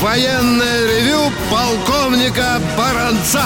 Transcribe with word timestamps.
военное 0.00 0.86
ревю 0.86 1.30
полковника 1.50 2.60
Баранца. 2.76 3.44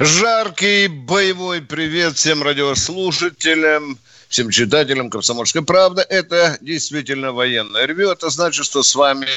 Жаркий 0.00 0.88
боевой 0.88 1.60
привет 1.60 2.16
всем 2.16 2.42
радиослушателям, 2.42 3.98
всем 4.28 4.50
читателям 4.50 5.08
«Комсомольской 5.10 5.62
правды». 5.62 6.02
Это 6.08 6.58
действительно 6.60 7.32
военное 7.32 7.86
ревю. 7.86 8.10
Это 8.10 8.30
значит, 8.30 8.64
что 8.64 8.82
с 8.82 8.94
вами 8.96 9.28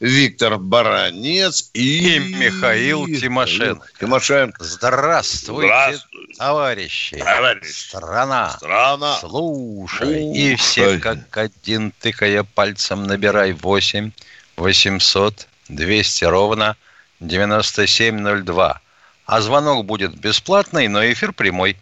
Виктор 0.00 0.58
Баранец 0.58 1.70
и... 1.72 2.16
И 2.16 2.18
Михаил 2.18 3.06
Тимошенко. 3.06 3.86
Тимошенко. 4.00 4.64
Здравствуйте, 4.64 5.68
Здравствуйте. 5.68 6.34
товарищи. 6.38 7.16
Товарищ. 7.18 7.88
Страна. 7.88 8.50
Страна. 8.56 9.18
Слушай. 9.20 10.32
И 10.34 10.56
Слушай. 10.56 10.56
все 10.56 10.98
как 10.98 11.36
один, 11.36 11.92
тыкая 12.00 12.42
пальцем, 12.42 13.04
набирай 13.04 13.52
8 13.52 14.10
800 14.56 15.48
200 15.68 16.24
ровно 16.24 16.76
9702. 17.20 18.80
А 19.26 19.40
звонок 19.40 19.86
будет 19.86 20.16
бесплатный, 20.16 20.88
но 20.88 21.04
эфир 21.04 21.32
прямой. 21.32 21.76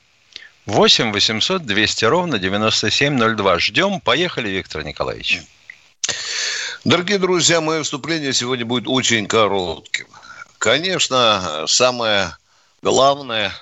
8 0.66 1.12
800 1.12 1.66
200 1.66 2.04
ровно 2.06 2.38
9702. 2.38 3.58
Ждем. 3.58 4.00
Поехали, 4.00 4.48
Виктор 4.48 4.82
Николаевич. 4.82 5.42
Дорогие 6.84 7.18
друзья, 7.18 7.60
мое 7.60 7.78
выступление 7.78 8.32
сегодня 8.32 8.64
будет 8.64 8.84
очень 8.86 9.26
коротким. 9.26 10.06
Конечно, 10.58 11.64
самое 11.66 12.36
главное 12.82 13.52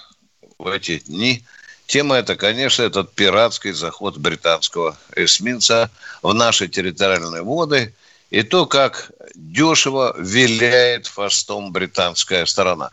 в 0.59 0.69
эти 0.69 0.99
дни 1.01 1.45
тема 1.87 2.17
это, 2.17 2.37
конечно, 2.37 2.83
этот 2.83 3.15
пиратский 3.15 3.73
заход 3.73 4.17
британского 4.17 4.97
эсминца 5.17 5.91
в 6.23 6.33
наши 6.33 6.69
территориальные 6.69 7.43
воды 7.43 7.95
и 8.33 8.43
то, 8.43 8.65
как 8.65 9.11
дешево 9.35 10.15
виляет 10.19 11.07
фастом 11.07 11.71
британская 11.71 12.47
сторона. 12.47 12.91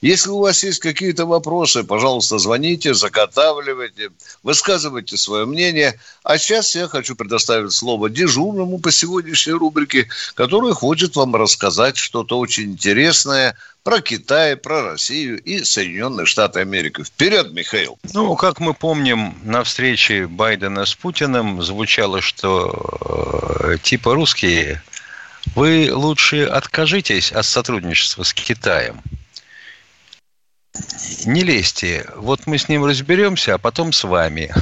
Если 0.00 0.30
у 0.30 0.38
вас 0.38 0.62
есть 0.62 0.78
какие-то 0.78 1.26
вопросы, 1.26 1.82
пожалуйста, 1.82 2.38
звоните, 2.38 2.94
заготавливайте, 2.94 4.10
высказывайте 4.42 5.16
свое 5.16 5.44
мнение. 5.44 5.98
А 6.22 6.38
сейчас 6.38 6.74
я 6.76 6.86
хочу 6.86 7.16
предоставить 7.16 7.72
слово 7.72 8.08
дежурному 8.08 8.78
по 8.78 8.92
сегодняшней 8.92 9.54
рубрике, 9.54 10.08
который 10.34 10.72
хочет 10.72 11.16
вам 11.16 11.34
рассказать 11.34 11.96
что-то 11.96 12.38
очень 12.38 12.72
интересное 12.72 13.56
про 13.82 14.00
Китай, 14.00 14.56
про 14.56 14.82
Россию 14.82 15.42
и 15.42 15.64
Соединенные 15.64 16.26
Штаты 16.26 16.60
Америки. 16.60 17.02
Вперед, 17.02 17.52
Михаил! 17.52 17.98
Ну, 18.12 18.36
как 18.36 18.60
мы 18.60 18.74
помним, 18.74 19.34
на 19.44 19.64
встрече 19.64 20.26
Байдена 20.26 20.84
с 20.84 20.94
Путиным 20.94 21.62
звучало, 21.62 22.20
что 22.20 22.98
э, 23.64 23.78
типа 23.82 24.14
русские, 24.14 24.82
вы 25.56 25.90
лучше 25.92 26.44
откажитесь 26.44 27.32
от 27.32 27.46
сотрудничества 27.46 28.22
с 28.22 28.34
Китаем. 28.34 29.00
Не 31.24 31.42
лезьте. 31.42 32.06
Вот 32.16 32.46
мы 32.46 32.58
с 32.58 32.68
ним 32.68 32.84
разберемся, 32.84 33.54
а 33.54 33.58
потом 33.58 33.92
с 33.92 34.04
вами. 34.04 34.52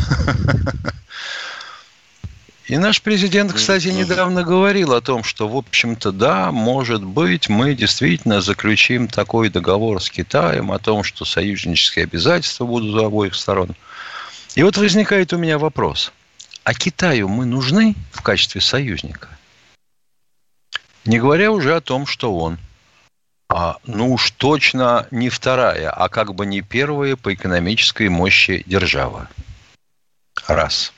И 2.66 2.76
наш 2.78 3.00
президент, 3.00 3.52
кстати, 3.52 3.88
недавно 3.88 4.42
говорил 4.42 4.92
о 4.92 5.00
том, 5.00 5.22
что, 5.22 5.48
в 5.48 5.56
общем-то, 5.56 6.10
да, 6.10 6.50
может 6.50 7.04
быть, 7.04 7.48
мы 7.48 7.74
действительно 7.74 8.40
заключим 8.40 9.06
такой 9.06 9.50
договор 9.50 10.02
с 10.02 10.10
Китаем 10.10 10.72
о 10.72 10.80
том, 10.80 11.04
что 11.04 11.24
союзнические 11.24 12.04
обязательства 12.04 12.64
будут 12.64 12.92
у 12.96 13.04
обоих 13.04 13.36
сторон. 13.36 13.76
И 14.56 14.64
вот 14.64 14.76
возникает 14.78 15.32
у 15.32 15.38
меня 15.38 15.58
вопрос. 15.58 16.12
А 16.64 16.74
Китаю 16.74 17.28
мы 17.28 17.46
нужны 17.46 17.94
в 18.10 18.22
качестве 18.22 18.60
союзника? 18.60 19.28
Не 21.04 21.20
говоря 21.20 21.52
уже 21.52 21.76
о 21.76 21.80
том, 21.80 22.04
что 22.04 22.36
он, 22.36 22.58
а, 23.48 23.76
ну 23.84 24.12
уж 24.12 24.32
точно 24.32 25.06
не 25.10 25.28
вторая, 25.28 25.90
а 25.90 26.08
как 26.08 26.34
бы 26.34 26.46
не 26.46 26.62
первая 26.62 27.16
по 27.16 27.32
экономической 27.32 28.08
мощи 28.08 28.64
держава. 28.66 29.28
Раз. 30.46 30.92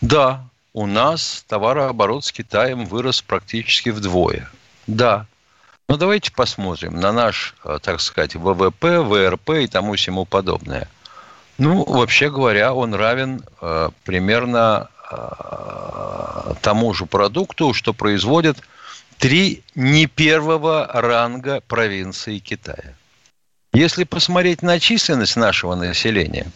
Да, 0.00 0.44
у 0.72 0.86
нас 0.86 1.44
товарооборот 1.46 2.24
с 2.24 2.32
Китаем 2.32 2.86
вырос 2.86 3.22
практически 3.22 3.90
вдвое. 3.90 4.50
Да. 4.86 5.26
Но 5.88 5.96
давайте 5.96 6.32
посмотрим 6.32 7.00
на 7.00 7.12
наш, 7.12 7.54
э, 7.64 7.78
так 7.82 8.00
сказать, 8.00 8.36
ВВП, 8.36 9.00
ВРП 9.00 9.50
и 9.62 9.66
тому 9.66 9.96
всему 9.96 10.24
подобное. 10.24 10.88
Ну, 11.58 11.84
вообще 11.84 12.30
говоря, 12.30 12.72
он 12.72 12.94
равен 12.94 13.42
э, 13.60 13.90
примерно 14.04 14.88
э, 15.10 16.54
тому 16.62 16.94
же 16.94 17.06
продукту, 17.06 17.74
что 17.74 17.92
производят 17.92 18.58
три 19.20 19.62
не 19.74 20.06
первого 20.06 20.86
ранга 20.86 21.60
провинции 21.60 22.38
Китая. 22.38 22.94
Если 23.74 24.04
посмотреть 24.04 24.62
на 24.62 24.80
численность 24.80 25.36
нашего 25.36 25.74
населения, 25.74 26.50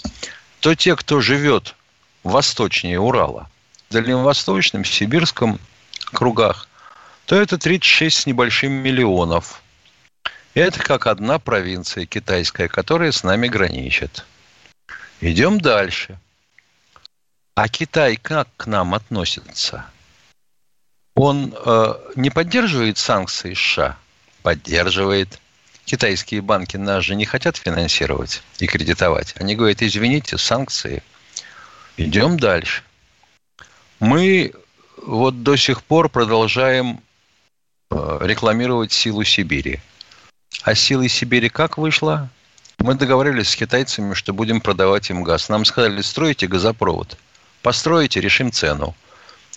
то 0.61 0.75
те, 0.75 0.97
кто 0.97 1.21
живет 1.21 1.77
восточнее 2.23 2.99
Урала, 2.99 3.51
в 3.91 3.93
дальневосточном, 3.93 4.85
сибирском 4.87 5.61
кругах, 6.07 6.67
то 7.27 7.37
это 7.37 7.59
36 7.59 8.21
с 8.21 8.27
небольшим 8.27 8.73
миллионов. 8.73 9.63
Это 10.55 10.81
как 10.81 11.07
одна 11.07 11.39
провинция 11.39 12.07
китайская, 12.07 12.69
которая 12.69 13.13
с 13.13 13.23
нами 13.25 13.47
граничит. 13.47 14.25
Идем 15.21 15.61
дальше. 15.61 16.19
А 17.55 17.69
Китай 17.69 18.17
как 18.17 18.49
к 18.57 18.67
нам 18.67 18.95
относится? 18.95 19.85
Он 21.15 21.55
э, 21.55 21.95
не 22.17 22.31
поддерживает 22.31 22.99
санкции 22.99 23.55
США? 23.55 23.97
Поддерживает. 24.43 25.41
Китайские 25.85 26.41
банки 26.41 26.77
нас 26.77 27.05
же 27.05 27.15
не 27.15 27.25
хотят 27.25 27.57
финансировать 27.57 28.43
и 28.59 28.67
кредитовать. 28.67 29.35
Они 29.39 29.55
говорят, 29.55 29.83
извините, 29.83 30.39
санкции. 30.39 31.03
Идем 31.97 32.39
дальше. 32.39 32.83
Мы 34.01 34.55
вот 34.97 35.43
до 35.43 35.57
сих 35.57 35.83
пор 35.83 36.09
продолжаем 36.09 37.01
э, 37.91 38.19
рекламировать 38.23 38.93
силу 38.93 39.23
Сибири. 39.25 39.81
А 40.63 40.75
силой 40.75 41.09
Сибири 41.09 41.49
как 41.49 41.79
вышла? 41.79 42.29
Мы 42.79 42.95
договорились 42.95 43.51
с 43.51 43.57
китайцами, 43.57 44.15
что 44.15 44.33
будем 44.33 44.61
продавать 44.61 45.11
им 45.11 45.23
газ. 45.23 45.49
Нам 45.49 45.65
сказали, 45.65 46.01
стройте 46.03 46.47
газопровод. 46.49 47.17
Построите, 47.63 48.21
решим 48.21 48.51
цену. 48.51 48.95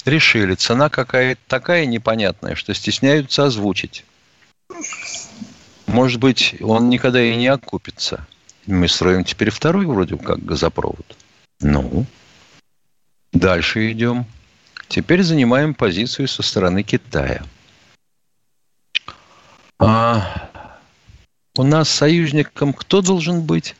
Решили. 0.07 0.56
Цена 0.56 0.88
какая-то 0.88 1.41
такая 1.47 1.85
непонятная, 1.85 2.56
что 2.56 2.73
стесняются 2.73 3.44
озвучить. 3.44 4.06
Может 5.85 6.22
быть, 6.22 6.56
он 6.62 6.88
никогда 6.88 7.22
и 7.22 7.35
не 7.35 7.47
окупится. 7.47 8.25
Мы 8.67 8.88
строим 8.88 9.25
теперь 9.25 9.50
второй 9.50 9.85
вроде 9.85 10.16
как 10.16 10.46
газопровод. 10.46 11.17
Ну, 11.59 12.06
дальше 13.34 13.91
идем. 13.91 14.25
Теперь 14.88 15.23
занимаем 15.23 15.73
позицию 15.73 16.29
со 16.29 16.41
стороны 16.41 16.84
Китая. 16.84 17.44
А, 19.78 20.50
у 21.57 21.63
нас 21.63 21.90
союзником 21.90 22.72
кто 22.72 23.02
должен 23.02 23.41
быть? 23.41 23.76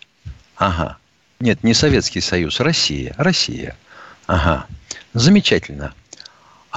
Ага. 0.58 0.98
Нет, 1.40 1.64
не 1.64 1.74
Советский 1.74 2.20
Союз, 2.20 2.60
Россия. 2.60 3.16
Россия. 3.18 3.78
Ага. 4.26 4.68
Замечательно. 5.14 5.94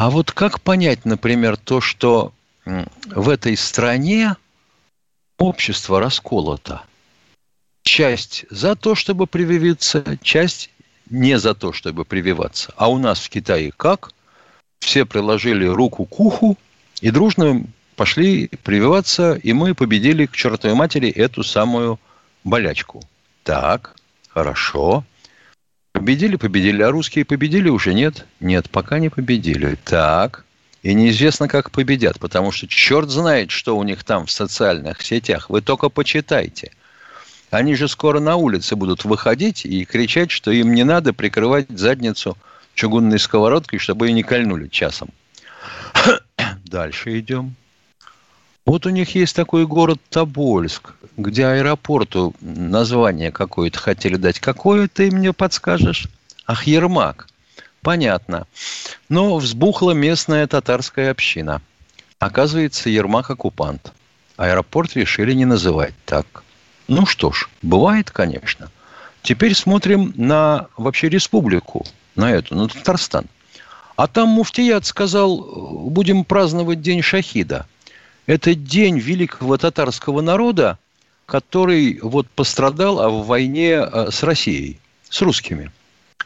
А 0.00 0.08
вот 0.08 0.32
как 0.32 0.62
понять, 0.62 1.04
например, 1.04 1.58
то, 1.58 1.82
что 1.82 2.32
в 2.64 3.28
этой 3.28 3.54
стране 3.54 4.34
общество 5.36 6.00
расколото? 6.00 6.84
Часть 7.82 8.46
за 8.48 8.76
то, 8.76 8.94
чтобы 8.94 9.26
прививиться, 9.26 10.16
часть 10.22 10.70
не 11.10 11.38
за 11.38 11.54
то, 11.54 11.74
чтобы 11.74 12.06
прививаться. 12.06 12.72
А 12.78 12.88
у 12.88 12.96
нас 12.96 13.20
в 13.20 13.28
Китае 13.28 13.72
как? 13.76 14.12
Все 14.78 15.04
приложили 15.04 15.66
руку 15.66 16.06
к 16.06 16.18
уху 16.18 16.56
и 17.02 17.10
дружно 17.10 17.66
пошли 17.94 18.48
прививаться, 18.64 19.34
и 19.34 19.52
мы 19.52 19.74
победили 19.74 20.24
к 20.24 20.32
чертовой 20.32 20.76
матери 20.76 21.10
эту 21.10 21.42
самую 21.42 22.00
болячку. 22.42 23.02
Так, 23.42 23.94
хорошо. 24.30 25.04
Победили, 26.00 26.36
победили. 26.36 26.80
А 26.80 26.90
русские 26.90 27.26
победили 27.26 27.68
уже 27.68 27.92
нет? 27.92 28.24
Нет, 28.40 28.70
пока 28.70 28.98
не 28.98 29.10
победили. 29.10 29.76
Так, 29.84 30.46
И 30.82 30.94
неизвестно, 30.94 31.46
как 31.46 31.70
победят, 31.70 32.18
потому 32.18 32.52
что 32.52 32.66
черт 32.66 33.10
знает, 33.10 33.50
что 33.50 33.76
у 33.76 33.82
них 33.82 34.02
там 34.02 34.24
в 34.24 34.30
социальных 34.30 35.02
сетях. 35.02 35.50
Вы 35.50 35.60
только 35.60 35.90
почитайте. 35.90 36.72
Они 37.50 37.74
же 37.74 37.86
скоро 37.86 38.18
на 38.18 38.36
улице 38.36 38.76
будут 38.76 39.04
выходить 39.04 39.66
и 39.66 39.84
кричать, 39.84 40.30
что 40.30 40.50
им 40.50 40.72
не 40.72 40.84
надо 40.84 41.12
прикрывать 41.12 41.68
задницу 41.68 42.38
чугунной 42.72 43.18
сковородкой, 43.18 43.78
чтобы 43.78 44.06
ее 44.06 44.14
не 44.14 44.22
кольнули 44.22 44.68
часом. 44.68 45.10
Дальше 46.64 47.20
идем. 47.20 47.56
Вот 48.70 48.86
у 48.86 48.90
них 48.90 49.16
есть 49.16 49.34
такой 49.34 49.66
город 49.66 49.98
Тобольск, 50.10 50.92
где 51.16 51.44
аэропорту 51.44 52.36
название 52.40 53.32
какое-то 53.32 53.80
хотели 53.80 54.14
дать. 54.14 54.38
Какое 54.38 54.86
ты 54.86 55.10
мне 55.10 55.32
подскажешь? 55.32 56.06
Ах, 56.46 56.68
Ермак. 56.68 57.26
Понятно. 57.82 58.46
Но 59.08 59.38
взбухла 59.38 59.90
местная 59.90 60.46
татарская 60.46 61.10
община. 61.10 61.60
Оказывается, 62.20 62.90
Ермак 62.90 63.30
оккупант. 63.30 63.92
Аэропорт 64.36 64.94
решили 64.94 65.32
не 65.32 65.46
называть 65.46 65.94
так. 66.04 66.44
Ну 66.86 67.06
что 67.06 67.32
ж, 67.32 67.48
бывает, 67.62 68.12
конечно. 68.12 68.70
Теперь 69.22 69.56
смотрим 69.56 70.14
на 70.14 70.68
вообще 70.76 71.08
республику, 71.08 71.84
на 72.14 72.30
эту, 72.30 72.54
на 72.54 72.68
Татарстан. 72.68 73.26
А 73.96 74.06
там 74.06 74.28
муфтият 74.28 74.86
сказал, 74.86 75.40
будем 75.90 76.24
праздновать 76.24 76.80
День 76.80 77.02
Шахида. 77.02 77.66
Это 78.30 78.54
день 78.54 79.00
великого 79.00 79.58
татарского 79.58 80.20
народа, 80.20 80.78
который 81.26 81.98
вот 82.00 82.28
пострадал 82.28 83.10
в 83.10 83.26
войне 83.26 83.72
э, 83.72 84.10
с 84.12 84.22
Россией, 84.22 84.78
с 85.08 85.20
русскими 85.20 85.72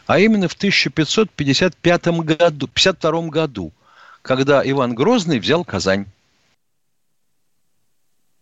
а 0.07 0.19
именно 0.19 0.49
в 0.49 0.53
1555 0.53 2.07
году, 2.07 2.69
52 2.69 3.29
году, 3.29 3.73
когда 4.21 4.63
Иван 4.63 4.95
Грозный 4.95 5.39
взял 5.39 5.65
Казань. 5.65 6.05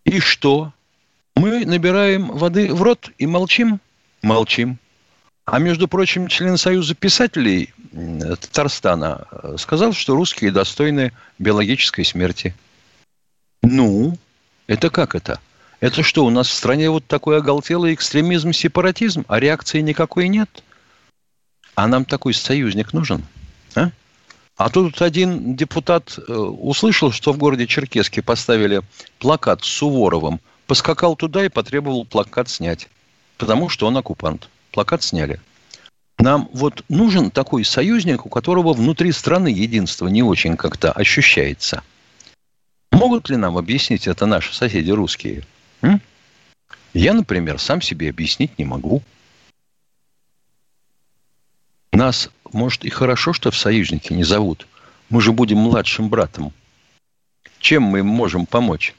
И 0.03 0.19
что? 0.19 0.73
Мы 1.37 1.65
набираем 1.65 2.27
воды 2.27 2.73
в 2.73 2.81
рот 2.81 3.11
и 3.17 3.25
молчим? 3.25 3.79
Молчим. 4.21 4.77
А 5.45 5.59
между 5.59 5.87
прочим, 5.87 6.27
член 6.27 6.57
Союза 6.57 6.95
писателей 6.95 7.73
Татарстана 7.93 9.25
э, 9.31 9.55
сказал, 9.57 9.93
что 9.93 10.15
русские 10.15 10.51
достойны 10.51 11.13
биологической 11.39 12.03
смерти. 12.03 12.53
Ну, 13.73 14.19
это 14.67 14.91
как 14.91 15.15
это? 15.15 15.39
Это 15.79 16.03
что, 16.03 16.25
у 16.25 16.29
нас 16.29 16.47
в 16.47 16.53
стране 16.53 16.91
вот 16.91 17.07
такой 17.07 17.37
оголтелый 17.37 17.95
экстремизм, 17.95 18.53
сепаратизм, 18.53 19.25
а 19.27 19.39
реакции 19.39 19.81
никакой 19.81 20.27
нет? 20.27 20.63
А 21.73 21.87
нам 21.87 22.05
такой 22.05 22.35
союзник 22.35 22.93
нужен? 22.93 23.25
А? 23.73 23.89
А 24.57 24.69
тут 24.69 25.01
один 25.01 25.55
депутат 25.55 26.19
э, 26.19 26.31
услышал, 26.31 27.11
что 27.11 27.33
в 27.33 27.39
городе 27.39 27.65
Черкеске 27.65 28.21
поставили 28.21 28.83
плакат 29.17 29.63
с 29.63 29.69
Суворовым, 29.69 30.39
поскакал 30.67 31.15
туда 31.15 31.43
и 31.43 31.49
потребовал 31.49 32.05
плакат 32.05 32.49
снять, 32.49 32.89
потому 33.39 33.69
что 33.69 33.87
он 33.87 33.97
оккупант. 33.97 34.49
Плакат 34.71 35.01
сняли. 35.01 35.41
Нам 36.19 36.47
вот 36.53 36.85
нужен 36.89 37.31
такой 37.31 37.65
союзник, 37.65 38.27
у 38.27 38.29
которого 38.29 38.73
внутри 38.73 39.11
страны 39.11 39.47
единство 39.47 40.07
не 40.09 40.21
очень 40.21 40.57
как-то 40.57 40.91
ощущается. 40.91 41.81
Могут 42.93 43.27
ли 43.29 43.37
нам 43.37 43.57
объяснить 43.57 44.07
это 44.07 44.27
наши 44.27 44.53
соседи 44.53 44.91
русские? 44.91 45.43
М? 45.81 45.99
Я, 46.93 47.13
например, 47.13 47.57
сам 47.57 47.81
себе 47.81 48.09
объяснить 48.09 48.59
не 48.59 48.65
могу. 48.65 49.01
Нас, 51.91 52.29
может, 52.51 52.85
и 52.85 52.89
хорошо, 52.89 53.33
что 53.33 53.49
в 53.49 53.57
союзники 53.57 54.13
не 54.13 54.23
зовут. 54.23 54.67
Мы 55.09 55.21
же 55.21 55.31
будем 55.31 55.57
младшим 55.57 56.09
братом. 56.09 56.53
Чем 57.59 57.81
мы 57.81 57.99
им 57.99 58.07
можем 58.07 58.45
помочь? 58.45 58.93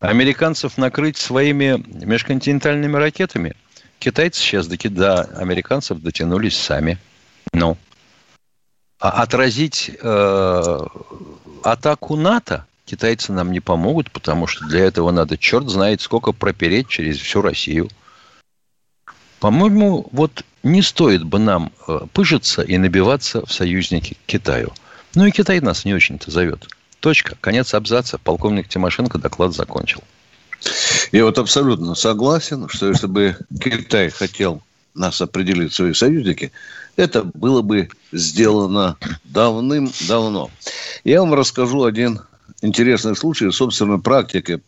Американцев 0.00 0.78
накрыть 0.78 1.18
своими 1.18 1.84
межконтинентальными 1.86 2.96
ракетами? 2.96 3.54
Китайцы 3.98 4.40
сейчас 4.40 4.68
до, 4.68 4.76
до 4.88 5.22
американцев 5.36 6.00
дотянулись 6.00 6.56
сами. 6.56 6.96
Ну. 7.52 7.76
А 8.98 9.22
отразить 9.22 9.90
э, 10.00 10.78
атаку 11.62 12.16
НАТО 12.16 12.66
китайцы 12.84 13.32
нам 13.32 13.52
не 13.52 13.60
помогут, 13.60 14.10
потому 14.10 14.46
что 14.46 14.66
для 14.66 14.80
этого 14.80 15.10
надо 15.10 15.36
черт 15.38 15.68
знает 15.68 16.00
сколько 16.00 16.32
пропереть 16.32 16.88
через 16.88 17.18
всю 17.18 17.42
Россию. 17.42 17.88
По-моему, 19.40 20.08
вот 20.12 20.44
не 20.62 20.80
стоит 20.82 21.24
бы 21.24 21.38
нам 21.38 21.72
э, 21.86 22.00
пыжиться 22.12 22.62
и 22.62 22.78
набиваться 22.78 23.44
в 23.44 23.52
союзники 23.52 24.14
к 24.14 24.26
Китаю. 24.26 24.72
Ну 25.14 25.26
и 25.26 25.30
Китай 25.30 25.60
нас 25.60 25.84
не 25.84 25.94
очень-то 25.94 26.30
зовет. 26.30 26.66
Точка. 27.00 27.36
Конец 27.40 27.74
абзаца. 27.74 28.16
Полковник 28.18 28.68
Тимошенко 28.68 29.18
доклад 29.18 29.54
закончил. 29.54 30.02
Я 31.12 31.24
вот 31.24 31.38
абсолютно 31.38 31.94
согласен, 31.94 32.68
что 32.70 32.88
если 32.88 33.06
бы 33.06 33.36
Китай 33.60 34.08
хотел 34.08 34.62
нас 34.94 35.20
определить 35.20 35.74
свои 35.74 35.92
союзники, 35.92 36.50
это 36.96 37.24
было 37.34 37.60
бы 37.60 37.90
сделано 38.12 38.96
давным-давно. 39.24 40.50
Я 41.04 41.20
вам 41.20 41.34
расскажу 41.34 41.84
один 41.84 42.20
интересный 42.64 43.14
случай 43.14 43.50
собственной 43.50 44.00
практики. 44.00 44.60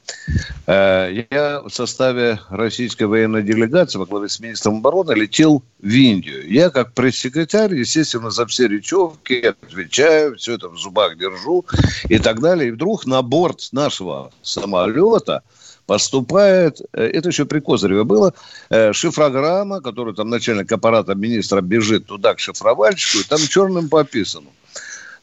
Э, 0.66 1.24
я 1.30 1.62
в 1.62 1.70
составе 1.70 2.40
российской 2.50 3.04
военной 3.04 3.42
делегации 3.42 3.98
во 3.98 4.06
главе 4.06 4.28
с 4.28 4.38
министром 4.38 4.76
обороны 4.76 5.12
летел 5.12 5.62
в 5.80 5.88
Индию. 5.88 6.48
Я 6.50 6.70
как 6.70 6.92
пресс-секретарь, 6.92 7.74
естественно, 7.74 8.30
за 8.30 8.46
все 8.46 8.68
речевки 8.68 9.54
отвечаю, 9.62 10.36
все 10.36 10.54
это 10.54 10.68
в 10.68 10.76
зубах 10.76 11.16
держу 11.16 11.64
и 12.08 12.18
так 12.18 12.40
далее. 12.40 12.68
И 12.68 12.72
вдруг 12.72 13.06
на 13.06 13.22
борт 13.22 13.68
нашего 13.72 14.30
самолета 14.42 15.42
поступает, 15.86 16.80
э, 16.92 17.02
это 17.02 17.28
еще 17.30 17.46
при 17.46 17.60
Козыреве 17.60 18.04
было, 18.04 18.34
э, 18.70 18.92
шифрограмма, 18.92 19.80
которую 19.80 20.14
там 20.14 20.28
начальник 20.28 20.70
аппарата 20.70 21.14
министра 21.14 21.60
бежит 21.60 22.06
туда 22.06 22.34
к 22.34 22.40
шифровальщику, 22.40 23.18
и 23.18 23.28
там 23.28 23.38
черным 23.38 23.88
пописано– 23.88 24.48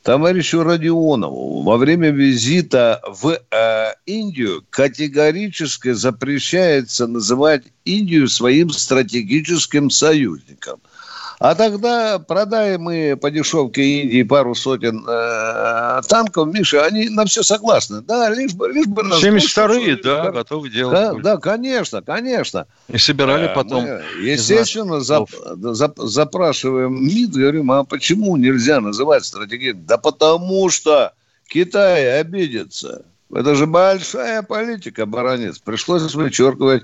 товарищу 0.04 0.64
Родионову 0.64 1.64
во 1.64 1.78
время 1.78 2.12
визита 2.12 3.02
в 3.08 3.40
э, 3.52 3.94
Индию 4.06 4.64
категорически 4.70 5.94
запрещается 5.94 7.08
называть 7.08 7.64
Индию 7.86 8.28
своим 8.28 8.70
стратегическим 8.70 9.90
союзником– 9.90 10.82
а 11.40 11.56
тогда 11.56 12.20
продаем 12.20 12.84
мы 12.84 13.18
по 13.20 13.32
дешевке 13.32 14.02
Индии 14.02 14.24
пару 14.24 14.56
сотен 14.56 15.06
э, 15.08 16.02
танков, 16.08 16.54
Миша, 16.54 16.86
они 16.86 17.10
на 17.10 17.26
все 17.26 17.44
согласны. 17.44 18.02
Да, 18.02 18.30
лишь 18.30 18.54
бы... 18.54 18.72
Лишь 18.72 18.88
бы 18.88 19.02
72-е, 19.04 19.98
да, 19.98 20.32
готовы 20.32 20.70
делать. 20.70 20.94
Да, 20.94 21.14
да, 21.14 21.38
конечно, 21.38 22.02
конечно. 22.02 22.68
И 22.88 22.98
собирали 22.98 23.50
э, 23.50 23.56
потом. 23.56 23.84
Мы, 23.84 24.02
естественно, 24.22 25.02
зап, 25.02 25.30
зап, 25.32 25.98
запрашиваем 25.98 27.06
МИД, 27.06 27.32
говорим, 27.32 27.72
а 27.72 27.84
почему 27.84 28.36
нельзя 28.38 28.82
называть 28.82 29.26
стратегией? 29.26 29.74
Да 29.74 29.98
потому 29.98 30.70
что 30.70 31.14
Китай 31.48 32.20
обидится. 32.20 33.06
Это 33.34 33.56
же 33.56 33.66
большая 33.66 34.44
политика, 34.44 35.06
баронец. 35.06 35.58
Пришлось 35.58 36.14
вычеркивать 36.14 36.84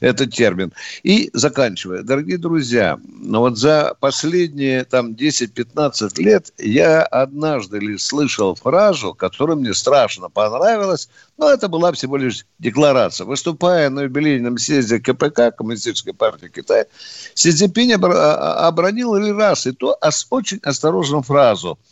этот 0.00 0.34
термин. 0.34 0.72
И 1.04 1.30
заканчивая. 1.32 2.02
Дорогие 2.02 2.38
друзья, 2.38 2.98
ну 3.06 3.40
вот 3.40 3.56
за 3.58 3.94
последние 4.00 4.84
там 4.84 5.12
10-15 5.12 6.20
лет 6.20 6.52
я 6.58 7.02
однажды 7.02 7.78
лишь 7.78 8.02
слышал 8.02 8.56
фразу, 8.56 9.14
которая 9.14 9.56
мне 9.56 9.72
страшно 9.72 10.28
понравилась, 10.28 11.08
но 11.38 11.50
это 11.50 11.68
была 11.68 11.92
всего 11.92 12.16
лишь 12.16 12.44
декларация. 12.58 13.24
Выступая 13.24 13.88
на 13.88 14.02
юбилейном 14.02 14.58
съезде 14.58 14.98
КПК, 14.98 15.52
Коммунистической 15.52 16.12
партии 16.12 16.48
Китая, 16.48 16.86
Си 17.34 17.52
Цзиньпинь 17.52 17.92
обронил 17.92 19.14
ли 19.14 19.30
раз, 19.30 19.66
и 19.66 19.72
то 19.72 19.96
с 20.00 20.26
очень 20.30 20.58
осторожную 20.64 21.22
фразу– 21.22 21.78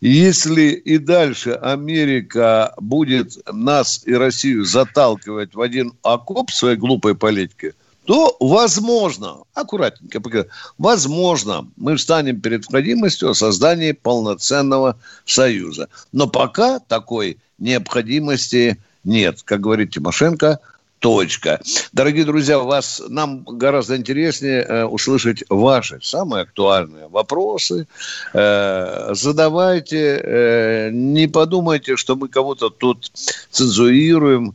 если 0.00 0.70
и 0.70 0.98
дальше 0.98 1.52
Америка 1.52 2.74
будет 2.78 3.36
нас 3.52 4.02
и 4.04 4.14
Россию 4.14 4.64
заталкивать 4.64 5.54
в 5.54 5.60
один 5.60 5.94
окоп 6.02 6.50
своей 6.50 6.76
глупой 6.76 7.14
политики, 7.14 7.74
то 8.04 8.36
возможно, 8.38 9.42
аккуратненько, 9.54 10.46
возможно, 10.78 11.68
мы 11.76 11.96
встанем 11.96 12.40
перед 12.40 12.60
необходимостью 12.60 13.30
о 13.30 13.34
создании 13.34 13.92
полноценного 13.92 14.98
союза. 15.24 15.88
Но 16.12 16.28
пока 16.28 16.78
такой 16.78 17.38
необходимости 17.58 18.78
нет. 19.02 19.42
Как 19.42 19.60
говорит 19.60 19.92
Тимошенко, 19.92 20.60
Точка. 20.98 21.60
Дорогие 21.92 22.24
друзья, 22.24 22.58
вас, 22.58 23.02
нам 23.08 23.42
гораздо 23.44 23.96
интереснее 23.96 24.62
э, 24.62 24.84
услышать 24.84 25.44
ваши 25.50 26.00
самые 26.00 26.42
актуальные 26.42 27.08
вопросы. 27.08 27.86
Э, 28.32 29.10
задавайте, 29.12 30.20
э, 30.22 30.90
не 30.92 31.26
подумайте, 31.26 31.96
что 31.96 32.16
мы 32.16 32.28
кого-то 32.28 32.70
тут 32.70 33.10
цензурируем. 33.50 34.54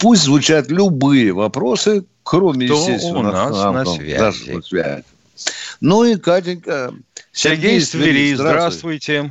Пусть 0.00 0.24
звучат 0.24 0.70
любые 0.70 1.32
вопросы, 1.32 2.04
кроме, 2.24 2.66
Кто 2.66 2.74
естественно, 2.74 3.18
у 3.18 3.22
нас 3.22 3.50
на, 3.50 3.72
на 3.72 3.84
связи. 3.84 4.52
на 4.52 4.62
связи. 4.62 5.04
Ну 5.80 6.04
и 6.04 6.16
Катенька. 6.16 6.92
Сергей, 7.32 7.80
Сергей 7.80 8.12
Твери, 8.12 8.34
здравствуйте. 8.34 9.30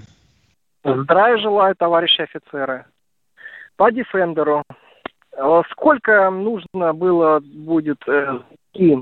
здравствуйте. 0.84 1.04
Здравия 1.04 1.42
желаю, 1.42 1.76
товарищи 1.76 2.22
офицеры. 2.22 2.86
По 3.76 3.92
Дефендеру. 3.92 4.64
Э, 5.36 5.62
сколько 5.72 6.30
нужно 6.30 6.94
было 6.94 7.40
будет 7.40 7.98
э, 8.08 8.40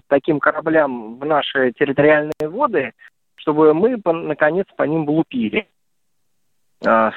таким 0.08 0.40
кораблям 0.40 1.20
в 1.20 1.26
наши 1.26 1.72
территориальные 1.74 2.50
воды, 2.50 2.94
чтобы 3.36 3.74
мы, 3.74 4.00
наконец, 4.06 4.66
по 4.76 4.84
ним 4.84 5.06
влупили? 5.06 5.68
Э, 6.86 7.12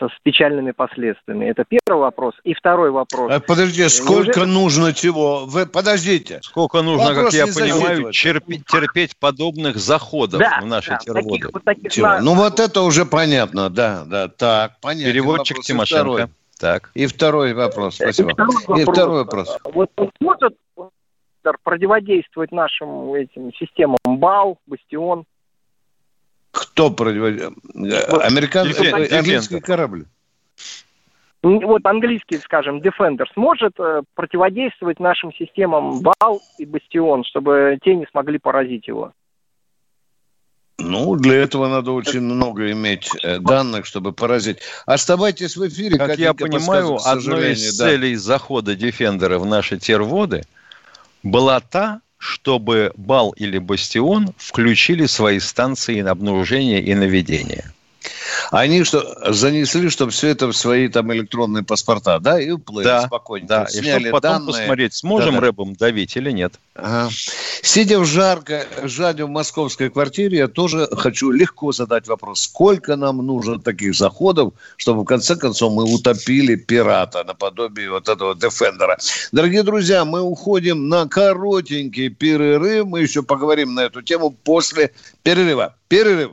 с 0.00 0.12
печальными 0.22 0.70
последствиями. 0.70 1.46
Это 1.46 1.64
первый 1.64 2.00
вопрос. 2.02 2.34
И 2.44 2.54
второй 2.54 2.90
вопрос. 2.90 3.32
А, 3.32 3.40
подождите, 3.40 3.88
сколько 3.88 4.40
Неужели... 4.40 4.54
нужно 4.54 4.94
чего? 4.94 5.44
Вы, 5.44 5.66
подождите. 5.66 6.40
Сколько 6.42 6.82
нужно, 6.82 7.08
вопрос 7.08 7.24
как 7.24 7.34
я 7.34 7.46
понимаю, 7.46 8.12
терпеть, 8.12 8.64
терпеть 8.66 9.16
подобных 9.16 9.76
заходов 9.76 10.38
да, 10.38 10.60
в 10.62 10.66
наши 10.66 10.90
да, 10.90 10.98
терводы? 10.98 11.28
Таких, 11.30 11.50
вот 11.52 11.64
таких 11.64 11.96
на... 11.98 12.20
Ну 12.20 12.34
вот 12.34 12.60
это 12.60 12.82
уже 12.82 13.06
понятно, 13.06 13.70
да, 13.70 14.04
да, 14.06 14.28
так, 14.28 14.78
понятно. 14.80 15.12
Переводчик 15.12 15.60
Тимошенко. 15.62 16.30
Так. 16.58 16.90
И 16.94 17.06
второй 17.06 17.54
вопрос, 17.54 17.96
спасибо. 17.96 18.30
И 18.30 18.34
второй 18.34 18.54
вопрос. 18.56 18.78
И 18.78 18.84
второй 18.84 19.18
вопрос. 19.18 19.58
Вот 19.72 19.90
может 20.20 20.56
противодействовать 21.62 22.52
нашим 22.52 23.14
этим 23.14 23.52
системам 23.54 23.96
БАУ, 24.04 24.58
Бастион? 24.66 25.24
Кто 26.50 26.90
противодействует? 26.90 27.58
Американский, 28.24 28.90
английский 28.90 29.60
корабль. 29.60 30.04
Вот 31.42 31.86
английский, 31.86 32.38
скажем, 32.38 32.78
Defender 32.78 33.24
сможет 33.32 33.78
э, 33.78 34.02
противодействовать 34.14 34.98
нашим 34.98 35.32
системам 35.32 36.02
БАЛ 36.02 36.40
и 36.58 36.66
Бастион, 36.66 37.22
чтобы 37.22 37.78
те 37.84 37.94
не 37.94 38.06
смогли 38.10 38.38
поразить 38.38 38.88
его? 38.88 39.12
Ну, 40.78 41.16
для 41.16 41.34
этого 41.34 41.68
надо 41.68 41.90
очень 41.90 42.20
много 42.20 42.70
иметь 42.70 43.10
э, 43.22 43.40
данных, 43.40 43.84
чтобы 43.84 44.12
поразить. 44.12 44.58
Оставайтесь 44.86 45.56
в 45.56 45.66
эфире. 45.66 45.98
Как 45.98 46.16
я 46.18 46.34
понимаю, 46.34 46.98
одной 47.04 47.52
из 47.52 47.76
да. 47.76 47.86
целей 47.86 48.14
захода 48.14 48.76
Дефендера 48.76 49.38
в 49.38 49.46
наши 49.46 49.76
терводы 49.76 50.44
была 51.24 51.58
та, 51.58 52.00
чтобы 52.16 52.92
Бал 52.96 53.32
или 53.32 53.58
Бастион 53.58 54.32
включили 54.36 55.06
свои 55.06 55.40
станции 55.40 56.00
на 56.00 56.12
обнаружение 56.12 56.80
и 56.80 56.94
наведение. 56.94 57.72
Они 58.50 58.82
что, 58.84 59.32
занесли, 59.32 59.90
чтобы 59.90 60.10
все 60.10 60.28
это 60.28 60.46
в 60.46 60.52
свои 60.54 60.88
там 60.88 61.12
электронные 61.12 61.64
паспорта, 61.64 62.18
да, 62.18 62.40
и 62.40 62.50
уплыли 62.50 62.84
да, 62.84 63.02
спокойно. 63.02 63.46
Да, 63.46 63.64
и 63.64 63.82
чтобы 63.82 64.10
потом 64.10 64.32
данные. 64.32 64.46
посмотреть, 64.46 64.94
сможем 64.94 65.34
да, 65.34 65.40
да. 65.40 65.46
рэбом 65.46 65.74
давить 65.74 66.16
или 66.16 66.30
нет. 66.30 66.54
Ага. 66.74 67.10
Сидя 67.62 67.98
в 67.98 68.06
жарко, 68.06 68.66
жаре 68.84 69.24
в 69.24 69.28
московской 69.28 69.90
квартире, 69.90 70.38
я 70.38 70.48
тоже 70.48 70.88
хочу 70.92 71.30
легко 71.30 71.72
задать 71.72 72.08
вопрос, 72.08 72.40
сколько 72.40 72.96
нам 72.96 73.18
нужно 73.18 73.58
таких 73.60 73.94
заходов, 73.94 74.54
чтобы 74.76 75.02
в 75.02 75.04
конце 75.04 75.36
концов 75.36 75.72
мы 75.72 75.84
утопили 75.84 76.54
пирата 76.54 77.24
наподобие 77.24 77.90
вот 77.90 78.08
этого 78.08 78.34
Дефендера. 78.34 78.98
Дорогие 79.32 79.62
друзья, 79.62 80.04
мы 80.04 80.20
уходим 80.22 80.88
на 80.88 81.06
коротенький 81.06 82.08
перерыв, 82.08 82.86
мы 82.86 83.00
еще 83.00 83.22
поговорим 83.22 83.74
на 83.74 83.80
эту 83.80 84.02
тему 84.02 84.30
после 84.30 84.92
перерыва. 85.22 85.74
Перерыв. 85.88 86.32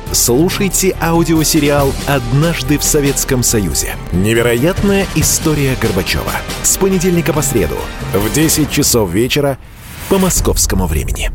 Слушайте 0.13 0.95
аудиосериал 1.01 1.93
«Однажды 2.07 2.77
в 2.77 2.83
Советском 2.83 3.43
Союзе». 3.43 3.95
Невероятная 4.11 5.07
история 5.15 5.75
Горбачева. 5.79 6.31
С 6.63 6.77
понедельника 6.77 7.33
по 7.33 7.41
среду 7.41 7.77
в 8.13 8.31
10 8.31 8.69
часов 8.69 9.09
вечера 9.11 9.57
по 10.09 10.17
московскому 10.17 10.87
времени. 10.87 11.31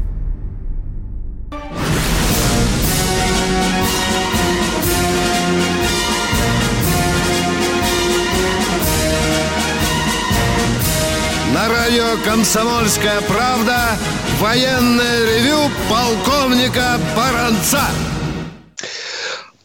На 11.52 11.68
радио 11.68 12.16
«Комсомольская 12.24 13.20
правда» 13.22 13.98
военное 14.40 15.24
ревю 15.24 15.70
полковника 15.88 17.00
Баранца. 17.16 17.80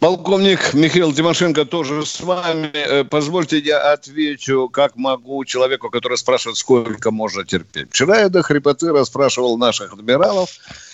Полковник 0.01 0.73
Михаил 0.73 1.13
Тимошенко 1.13 1.63
тоже 1.63 2.07
с 2.07 2.21
вами. 2.21 2.71
Э, 2.73 3.03
позвольте, 3.03 3.59
я 3.59 3.93
отвечу, 3.93 4.67
как 4.67 4.95
могу, 4.95 5.45
человеку, 5.45 5.91
который 5.91 6.17
спрашивает, 6.17 6.57
сколько 6.57 7.11
можно 7.11 7.45
терпеть. 7.45 7.89
Вчера 7.91 8.21
я 8.21 8.29
до 8.29 8.41
хрипоты 8.41 8.91
расспрашивал 8.91 9.59
наших 9.59 9.93
адмиралов, 9.93 10.49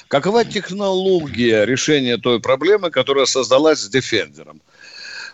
какова 0.10 0.44
технология 0.44 1.64
решения 1.66 2.18
той 2.18 2.42
проблемы, 2.42 2.92
которая 2.92 3.26
создалась 3.28 3.80
с 3.80 3.88
Дефендером. 3.88 4.60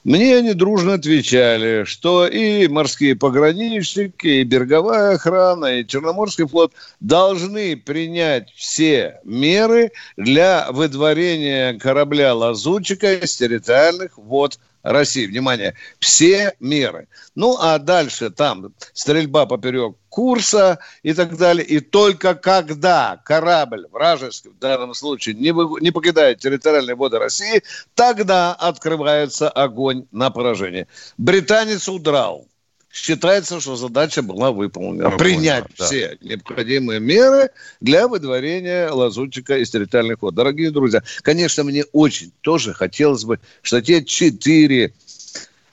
Мне 0.03 0.35
они 0.35 0.53
дружно 0.53 0.95
отвечали, 0.95 1.85
что 1.85 2.27
и 2.27 2.67
морские 2.67 3.15
пограничники, 3.15 4.27
и 4.27 4.43
береговая 4.43 5.15
охрана, 5.15 5.79
и 5.79 5.87
Черноморский 5.87 6.45
флот 6.45 6.73
должны 6.99 7.77
принять 7.77 8.51
все 8.51 9.21
меры 9.23 9.93
для 10.17 10.69
выдворения 10.71 11.79
корабля-лазутчика 11.79 13.13
из 13.13 13.37
территориальных 13.37 14.17
вод 14.17 14.59
России. 14.83 15.25
Внимание, 15.25 15.75
все 15.99 16.55
меры. 16.59 17.07
Ну, 17.35 17.57
а 17.59 17.79
дальше 17.79 18.29
там 18.29 18.73
стрельба 18.93 19.45
поперек 19.45 19.95
курса 20.09 20.79
и 21.01 21.13
так 21.13 21.37
далее. 21.37 21.65
И 21.65 21.79
только 21.79 22.35
когда 22.35 23.19
корабль 23.25 23.87
вражеский, 23.91 24.51
в 24.51 24.59
данном 24.59 24.93
случае, 24.93 25.35
не, 25.35 25.51
вы, 25.51 25.81
не 25.81 25.91
покидает 25.91 26.39
территориальные 26.39 26.95
воды 26.95 27.17
России, 27.17 27.63
тогда 27.95 28.53
открывается 28.53 29.49
огонь 29.49 30.05
на 30.11 30.29
поражение. 30.29 30.87
Британец 31.17 31.87
удрал 31.87 32.47
считается, 32.93 33.59
что 33.59 33.75
задача 33.75 34.21
была 34.21 34.51
выполнена. 34.51 35.09
Выполнена 35.09 35.17
Принять 35.17 35.65
да. 35.77 35.85
все 35.85 36.17
необходимые 36.21 36.99
меры 36.99 37.49
для 37.81 38.07
выдворения 38.07 38.89
лазутчика 38.89 39.57
из 39.57 39.71
территориальных 39.71 40.21
вод. 40.21 40.35
Дорогие 40.35 40.69
друзья, 40.69 41.03
конечно, 41.23 41.63
мне 41.63 41.83
очень 41.91 42.31
тоже 42.41 42.73
хотелось 42.73 43.25
бы, 43.25 43.39
что 43.63 43.81
те 43.81 44.05
четыре 44.05 44.93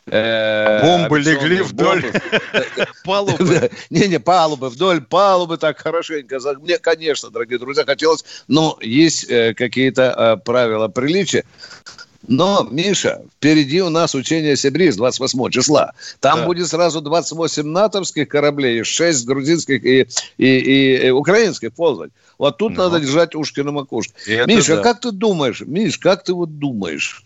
э, 0.06 0.80
Бомбы 0.80 1.20
легли 1.20 1.60
вдоль 1.60 2.10
палубы. 3.04 3.70
Не-не, 3.90 4.18
палубы, 4.18 4.70
вдоль 4.70 5.02
палубы 5.02 5.58
так 5.58 5.78
хорошенько. 5.78 6.38
Мне, 6.58 6.78
конечно, 6.78 7.28
дорогие 7.28 7.58
друзья, 7.58 7.84
хотелось, 7.84 8.24
но 8.48 8.78
есть 8.80 9.28
э, 9.28 9.52
какие-то 9.52 10.14
э, 10.16 10.42
правила 10.42 10.88
приличия. 10.88 11.44
Но, 12.30 12.68
Миша, 12.70 13.22
впереди 13.36 13.82
у 13.82 13.88
нас 13.90 14.14
учение 14.14 14.56
Сибриз 14.56 14.94
28 14.94 15.50
числа. 15.50 15.94
Там 16.20 16.38
да. 16.38 16.46
будет 16.46 16.68
сразу 16.68 17.00
28 17.00 17.66
натовских 17.66 18.28
кораблей, 18.28 18.84
6 18.84 19.26
грузинских 19.26 19.84
и, 19.84 20.06
и, 20.38 20.46
и, 20.46 21.06
и 21.08 21.10
украинских 21.10 21.74
ползать. 21.74 22.12
Вот 22.38 22.56
тут 22.56 22.76
ну. 22.76 22.84
надо 22.84 23.00
держать 23.00 23.34
ушки 23.34 23.60
на 23.60 23.72
макушке. 23.72 24.14
Миша, 24.46 24.76
да. 24.76 24.82
как 24.82 25.00
ты 25.00 25.10
думаешь, 25.10 25.60
Миш, 25.62 25.98
как 25.98 26.22
ты 26.22 26.32
вот 26.32 26.56
думаешь, 26.60 27.24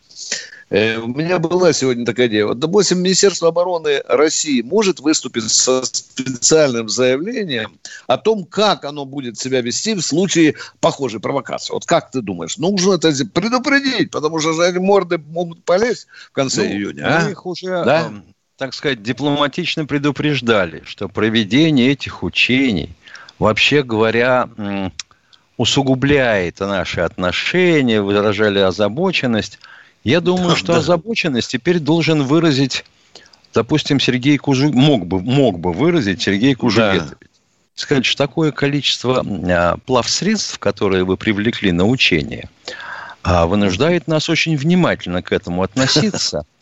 у 0.71 1.09
меня 1.09 1.39
была 1.39 1.73
сегодня 1.73 2.07
такая 2.07 2.29
идея. 2.29 2.47
Вот, 2.47 2.59
допустим, 2.59 3.01
Министерство 3.01 3.49
обороны 3.49 4.03
России 4.09 4.63
может 4.63 5.01
выступить 5.01 5.51
со 5.51 5.85
специальным 5.85 6.89
заявлением 6.89 7.79
о 8.07 8.17
том, 8.17 8.45
как 8.45 8.85
оно 8.85 9.05
будет 9.05 9.39
себя 9.39 9.61
вести 9.61 9.95
в 9.95 10.01
случае 10.01 10.55
похожей 10.81 11.21
провокации. 11.21 11.73
Вот 11.73 11.85
как 11.85 12.11
ты 12.11 12.23
думаешь? 12.23 12.57
Нужно 12.57 12.95
это 12.95 13.13
предупредить, 13.27 14.11
потому 14.11 14.41
что 14.41 14.53
же 14.55 14.81
морды 14.81 15.19
могут 15.19 15.63
полезть 15.65 16.07
в 16.31 16.33
конце 16.33 16.63
ну, 16.63 16.75
июня. 16.75 17.03
А? 17.05 17.31
их 17.31 17.45
уже, 17.45 17.85
да? 17.85 18.07
Эм, 18.07 18.25
так 18.57 18.73
сказать, 18.73 19.03
дипломатично 19.03 19.85
предупреждали, 19.85 20.83
что 20.87 21.09
проведение 21.09 21.93
этих 21.93 22.23
учений, 22.23 22.91
вообще 23.39 23.83
говоря, 23.83 24.49
усугубляет 25.57 26.61
наши 26.61 27.01
отношения, 27.01 28.01
выражали 28.01 28.61
озабоченность– 28.61 29.59
я 30.05 30.21
думаю, 30.21 30.51
да, 30.51 30.57
что 30.57 30.73
да. 30.75 30.79
озабоченность 30.79 31.51
теперь 31.51 31.79
должен 31.79 32.23
выразить, 32.23 32.85
допустим, 33.53 33.99
Сергей 33.99 34.39
Кужу... 34.39 34.73
мог 34.73 35.07
бы, 35.07 35.21
мог 35.21 35.59
бы 35.59 35.73
выразить 35.73 36.23
Сергей 36.23 36.55
Кужугетович. 36.55 37.11
Да. 37.21 37.27
Сказать, 37.75 38.05
что 38.05 38.19
такое 38.19 38.53
количество 38.53 39.25
а, 39.27 39.77
плавсредств, 39.85 40.61
которые 40.61 41.03
вы 41.03 41.17
привлекли 41.17 41.73
на 41.73 41.85
учение, 41.85 42.49
а, 43.25 43.47
вынуждает 43.47 44.07
нас 44.07 44.29
очень 44.29 44.57
внимательно 44.57 45.23
к 45.23 45.33
этому 45.33 45.63
относиться. 45.63 46.47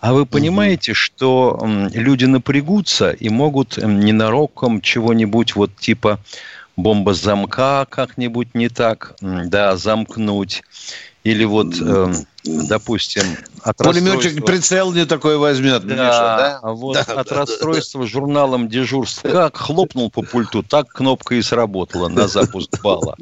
А 0.00 0.12
вы 0.12 0.26
понимаете, 0.26 0.94
что 0.94 1.60
люди 1.92 2.24
напрягутся 2.24 3.10
и 3.10 3.28
могут 3.30 3.78
ненароком 3.78 4.80
чего-нибудь 4.80 5.56
вот 5.56 5.74
типа 5.76 6.20
бомба 6.76 7.14
замка 7.14 7.84
как-нибудь 7.90 8.54
не 8.54 8.68
так, 8.68 9.16
да, 9.20 9.76
замкнуть. 9.76 10.62
Или 11.24 11.44
вот, 11.44 11.74
э, 11.80 12.14
допустим, 12.48 13.22
от 13.62 13.76
Пулеметчик 13.76 14.44
прицел 14.44 14.92
не 14.92 15.06
такой 15.06 15.36
возьмет, 15.36 15.86
да, 15.86 15.94
Миша, 15.94 16.00
да? 16.00 16.60
А 16.62 16.72
вот 16.72 16.94
да, 16.94 17.00
от 17.00 17.28
да, 17.28 17.36
расстройства 17.36 18.02
да. 18.02 18.06
журналом 18.06 18.68
дежурства 18.68 19.28
как 19.28 19.56
хлопнул 19.56 20.10
по 20.10 20.22
пульту, 20.22 20.62
так 20.62 20.88
кнопка 20.88 21.34
и 21.34 21.42
сработала 21.42 22.08
на 22.08 22.28
запуск 22.28 22.80
балла. 22.82 23.16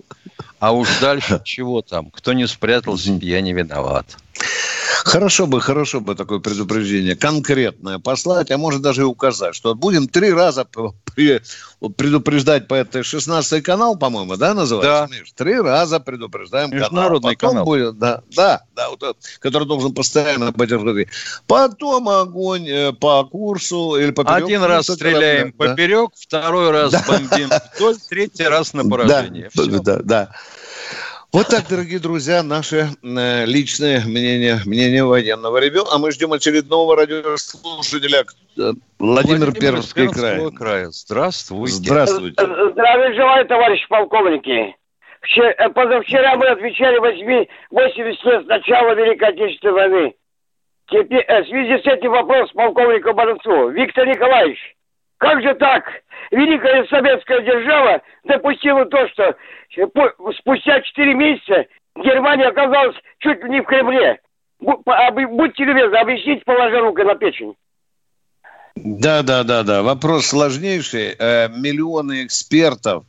А 0.59 0.73
уж 0.73 0.89
дальше 1.01 1.41
чего 1.45 1.83
там? 1.83 2.11
Кто 2.11 2.33
не 2.33 2.47
спрятался, 2.47 3.13
я 3.13 3.41
не 3.41 3.53
виноват. 3.53 4.17
Хорошо 5.07 5.47
бы, 5.47 5.61
хорошо 5.61 6.01
бы 6.01 6.17
такое 6.17 6.41
предупреждение 6.41 7.15
конкретное 7.15 8.01
послать, 8.01 8.51
а 8.51 8.59
может 8.59 8.83
даже 8.83 9.03
и 9.03 9.05
указать, 9.05 9.55
что 9.55 9.77
будем 9.77 10.09
три 10.09 10.33
раза 10.33 10.67
предупреждать 11.15 12.67
по 12.67 12.75
этой 12.75 13.05
16 13.05 13.63
канал, 13.63 13.97
по-моему, 13.97 14.37
да, 14.37 14.53
называется? 14.53 15.07
Да. 15.09 15.17
Миш? 15.17 15.31
Три 15.31 15.61
раза 15.61 16.01
предупреждаем 16.01 16.71
Международный 16.73 17.37
канал. 17.37 17.53
канал. 17.53 17.65
Будет, 17.67 17.99
да, 18.01 18.23
да, 18.35 18.63
да, 18.75 18.91
вот 18.91 19.17
который 19.39 19.69
должен 19.69 19.95
постоянно 19.95 20.51
быть 20.51 20.73
открытый. 20.73 21.09
Потом 21.47 22.09
огонь 22.09 22.69
э, 22.69 22.93
по 22.93 23.25
курсу 23.27 23.95
или 23.95 24.11
поперек. 24.11 24.45
Один 24.45 24.59
курса, 24.59 24.75
раз 24.75 24.87
стреляем 24.87 25.55
да. 25.57 25.69
поперек, 25.69 26.11
второй 26.19 26.73
раз 26.73 26.91
да. 26.91 27.05
бомбим 27.07 27.51
вдоль, 27.77 27.97
третий 28.09 28.49
раз 28.49 28.73
на 28.73 28.83
поражение. 28.83 29.51
Да, 29.55 29.65
да, 29.79 29.99
да. 30.03 30.31
Вот 31.37 31.49
так, 31.49 31.69
дорогие 31.69 31.99
друзья, 31.99 32.43
наше 32.43 32.87
э, 33.03 33.45
личное 33.45 34.01
мнение, 34.07 34.57
мнение 34.65 35.05
военного 35.05 35.59
ребенка. 35.59 35.91
А 35.93 35.99
мы 35.99 36.11
ждем 36.11 36.33
очередного 36.33 36.97
радиослушателя. 36.97 38.25
Э, 38.57 38.73
Владимир, 38.99 39.45
Владимир 39.45 39.53
Пермский 39.53 40.09
край. 40.09 40.51
края. 40.51 40.87
Здравствуйте. 40.93 41.75
Здравствуйте. 41.75 42.43
Здравия 42.43 43.13
желаю, 43.13 43.47
товарищ 43.47 43.87
полковники. 43.87 44.75
Вчера, 45.21 45.51
э, 45.51 45.69
позавчера 45.69 46.37
мы 46.37 46.47
отвечали 46.47 46.97
8, 47.01 47.47
80 47.71 48.25
лет 48.25 48.45
с 48.45 48.47
начала 48.47 48.95
Великой 48.95 49.29
Отечественной 49.29 49.75
войны. 49.75 50.15
Теперь, 50.89 51.27
в 51.29 51.49
связи 51.49 51.83
с 51.83 51.87
этим 51.87 52.13
вопрос 52.13 52.51
полковнику 52.53 53.13
Баранцу. 53.13 53.69
Виктор 53.73 54.07
Николаевич, 54.07 54.76
как 55.19 55.43
же 55.43 55.55
так? 55.55 55.85
Великая 56.31 56.87
советская 56.87 57.41
держава 57.41 58.03
допустила 58.25 58.85
то, 58.87 59.09
что 59.09 59.37
спустя 60.39 60.81
4 60.81 61.15
месяца 61.15 61.67
Германия 61.97 62.49
оказалась 62.49 62.97
чуть 63.19 63.43
ли 63.43 63.51
не 63.51 63.61
в 63.61 63.65
Кремле. 63.65 64.21
Будьте 64.61 65.65
любезны, 65.65 65.97
объясните, 65.97 66.43
положа 66.45 66.81
руку 66.81 67.03
на 67.03 67.15
печень. 67.15 67.55
Да, 68.75 69.23
да, 69.23 69.43
да, 69.43 69.63
да. 69.63 69.83
Вопрос 69.83 70.27
сложнейший. 70.27 71.15
Э, 71.19 71.49
миллионы 71.49 72.25
экспертов, 72.25 73.05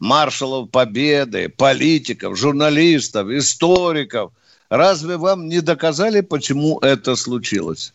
маршалов 0.00 0.70
Победы, 0.70 1.48
политиков, 1.48 2.36
журналистов, 2.36 3.28
историков. 3.28 4.32
Разве 4.68 5.16
вам 5.16 5.48
не 5.48 5.60
доказали, 5.60 6.22
почему 6.22 6.78
это 6.80 7.14
случилось? 7.14 7.92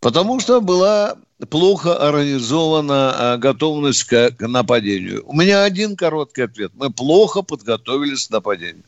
Потому 0.00 0.38
что 0.40 0.60
была 0.60 1.16
плохо 1.44 1.96
организована 1.96 3.34
а, 3.34 3.36
готовность 3.36 4.04
к, 4.04 4.30
к 4.30 4.46
нападению. 4.48 5.22
У 5.26 5.34
меня 5.34 5.64
один 5.64 5.96
короткий 5.96 6.42
ответ. 6.42 6.72
Мы 6.74 6.90
плохо 6.90 7.42
подготовились 7.42 8.28
к 8.28 8.30
нападению. 8.30 8.84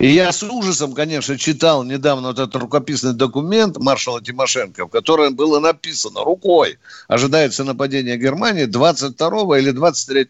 И 0.00 0.08
я 0.12 0.32
с 0.32 0.42
ужасом, 0.42 0.94
конечно, 0.94 1.36
читал 1.36 1.84
недавно 1.84 2.28
вот 2.28 2.38
этот 2.38 2.56
рукописный 2.56 3.12
документ 3.12 3.76
маршала 3.76 4.22
Тимошенко, 4.22 4.86
в 4.86 4.88
котором 4.88 5.36
было 5.36 5.60
написано 5.60 6.24
рукой, 6.24 6.78
ожидается 7.06 7.64
нападение 7.64 8.16
Германии 8.16 8.64
22 8.64 9.58
или 9.58 9.72
23 9.72 10.28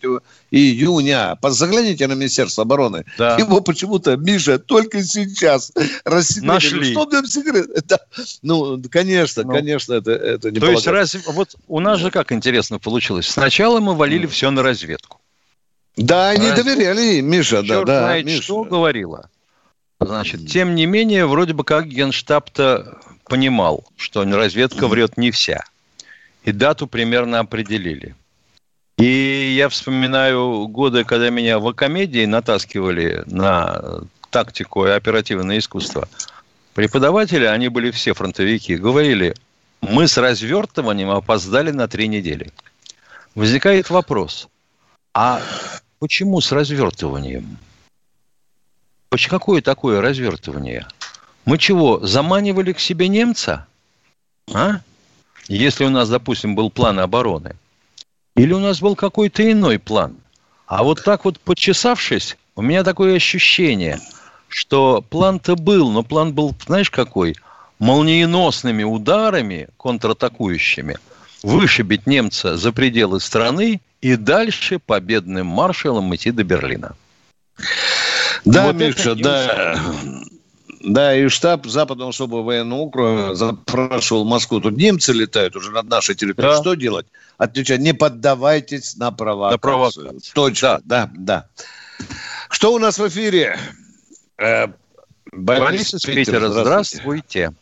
июня. 0.51 1.39
Загляните 1.41 2.09
на 2.09 2.15
Министерство 2.15 2.63
обороны. 2.63 3.05
Да. 3.17 3.39
Его 3.39 3.61
почему-то, 3.61 4.17
Миша, 4.17 4.59
только 4.59 5.05
сейчас 5.05 5.73
рассекретили. 6.05 6.47
Нашли. 6.47 6.93
Что 6.93 7.05
там 7.05 7.27
секрет? 7.27 7.67
Да. 7.87 8.01
Ну, 8.43 8.83
конечно, 8.91 9.45
ну, 9.45 9.53
конечно, 9.53 9.93
это, 9.95 10.11
это 10.11 10.51
не 10.51 10.59
То 10.59 10.69
есть, 10.69 10.89
разве, 10.89 11.21
вот 11.29 11.55
у 11.69 11.79
нас 11.79 12.01
же 12.01 12.11
как 12.11 12.33
интересно 12.33 12.81
получилось. 12.81 13.29
Сначала 13.29 13.79
мы 13.79 13.95
валили 13.95 14.27
все 14.27 14.51
на 14.51 14.65
разведку. 14.65 15.21
Да, 15.97 16.31
они 16.31 16.51
доверяли, 16.51 17.21
Миша, 17.21 17.65
Черт 17.65 17.69
да, 17.69 17.85
да. 17.85 17.99
знает, 18.01 18.27
Миша. 18.27 18.43
что 18.43 18.65
говорила. 18.65 19.31
Значит, 20.01 20.49
тем 20.49 20.75
не 20.75 20.87
менее, 20.87 21.27
вроде 21.27 21.53
бы 21.53 21.63
как 21.63 21.87
Генштаб-то 21.87 22.99
понимал, 23.25 23.85
что 23.97 24.25
разведка 24.25 24.89
врет 24.89 25.17
не 25.17 25.31
вся. 25.31 25.63
И 26.43 26.53
дату 26.53 26.87
примерно 26.87 27.41
определили. 27.41 28.15
И 28.97 29.55
я 29.57 29.69
вспоминаю 29.69 30.67
годы, 30.69 31.05
когда 31.05 31.31
меня 31.31 31.59
в 31.59 31.73
комедии 31.75 32.25
натаскивали 32.25 33.23
на 33.27 34.01
тактику 34.31 34.87
и 34.87 34.91
оперативное 34.91 35.59
искусство. 35.59 36.09
Преподаватели, 36.75 37.45
они 37.45 37.69
были 37.69 37.91
все 37.91 38.15
фронтовики, 38.15 38.77
говорили, 38.77 39.35
мы 39.81 40.09
с 40.09 40.17
развертыванием 40.17 41.11
опоздали 41.11 41.71
на 41.71 41.89
три 41.89 42.09
недели. 42.09 42.53
Возникает 43.35 43.91
вопрос, 43.91 44.49
а 45.15 45.43
почему 45.99 46.41
с 46.41 46.53
развертыванием? 46.53 47.59
Какое 49.11 49.61
такое 49.61 50.01
развертывание? 50.01 50.87
Мы 51.45 51.59
чего, 51.59 51.99
заманивали 52.07 52.73
к 52.73 52.79
себе 52.79 53.09
немца? 53.09 53.67
А? 54.53 54.81
Если 55.49 55.85
у 55.85 55.91
нас, 55.91 56.09
допустим, 56.09 56.55
был 56.55 56.71
план 56.71 57.01
обороны. 57.01 57.57
Или 58.37 58.53
у 58.53 58.61
нас 58.61 58.81
был 58.81 58.95
какой-то 58.95 59.51
иной 59.51 59.81
план. 59.81 60.17
А 60.67 60.85
вот 60.85 61.03
так 61.03 61.25
вот 61.25 61.41
почесавшись, 61.41 62.37
у 62.55 62.63
меня 62.63 62.85
такое 62.85 63.17
ощущение, 63.17 63.99
что 64.47 65.03
план-то 65.03 65.57
был, 65.57 65.91
но 65.91 66.05
план 66.05 66.33
был, 66.33 66.55
знаешь, 66.65 66.91
какой? 66.91 67.35
Молниеносными 67.81 68.85
ударами 68.85 69.69
контратакующими 69.77 70.99
вышибить 71.43 72.07
немца 72.07 72.57
за 72.57 72.71
пределы 72.71 73.19
страны 73.19 73.81
и 74.01 74.15
дальше 74.15 74.79
победным 74.79 75.49
маршалом 75.49 76.15
идти 76.15 76.31
до 76.31 76.45
Берлина. 76.45 76.95
Да, 78.45 78.67
вот 78.67 78.77
Миша, 78.77 79.15
да. 79.15 79.79
Да, 80.83 81.15
и 81.15 81.29
штаб 81.29 81.67
Западного 81.67 82.09
особого 82.09 82.43
военного 82.43 82.81
округа 82.81 83.35
запрашивал 83.35 84.25
Москву. 84.25 84.61
Тут 84.61 84.79
немцы 84.79 85.13
летают 85.13 85.55
уже 85.55 85.71
над 85.73 85.89
нашей 85.89 86.15
территорией. 86.15 86.55
Да. 86.55 86.61
Что 86.61 86.75
делать? 86.75 87.07
Отвечать, 87.37 87.81
не 87.81 87.93
поддавайтесь 87.93 88.97
на 88.97 89.11
провокацию. 89.11 89.53
На 89.53 89.59
провокацию. 89.59 90.21
Точно, 90.33 90.81
да, 90.85 91.11
да. 91.15 91.49
Что 92.49 92.73
у 92.73 92.79
нас 92.79 92.99
в 92.99 93.07
эфире? 93.09 93.59
Э, 94.39 94.69
Борис, 95.33 95.61
Борис 95.61 95.95
из 95.95 96.03
Питера, 96.03 96.49
здравствуйте. 96.49 96.63
Здравствуйте, 96.63 97.53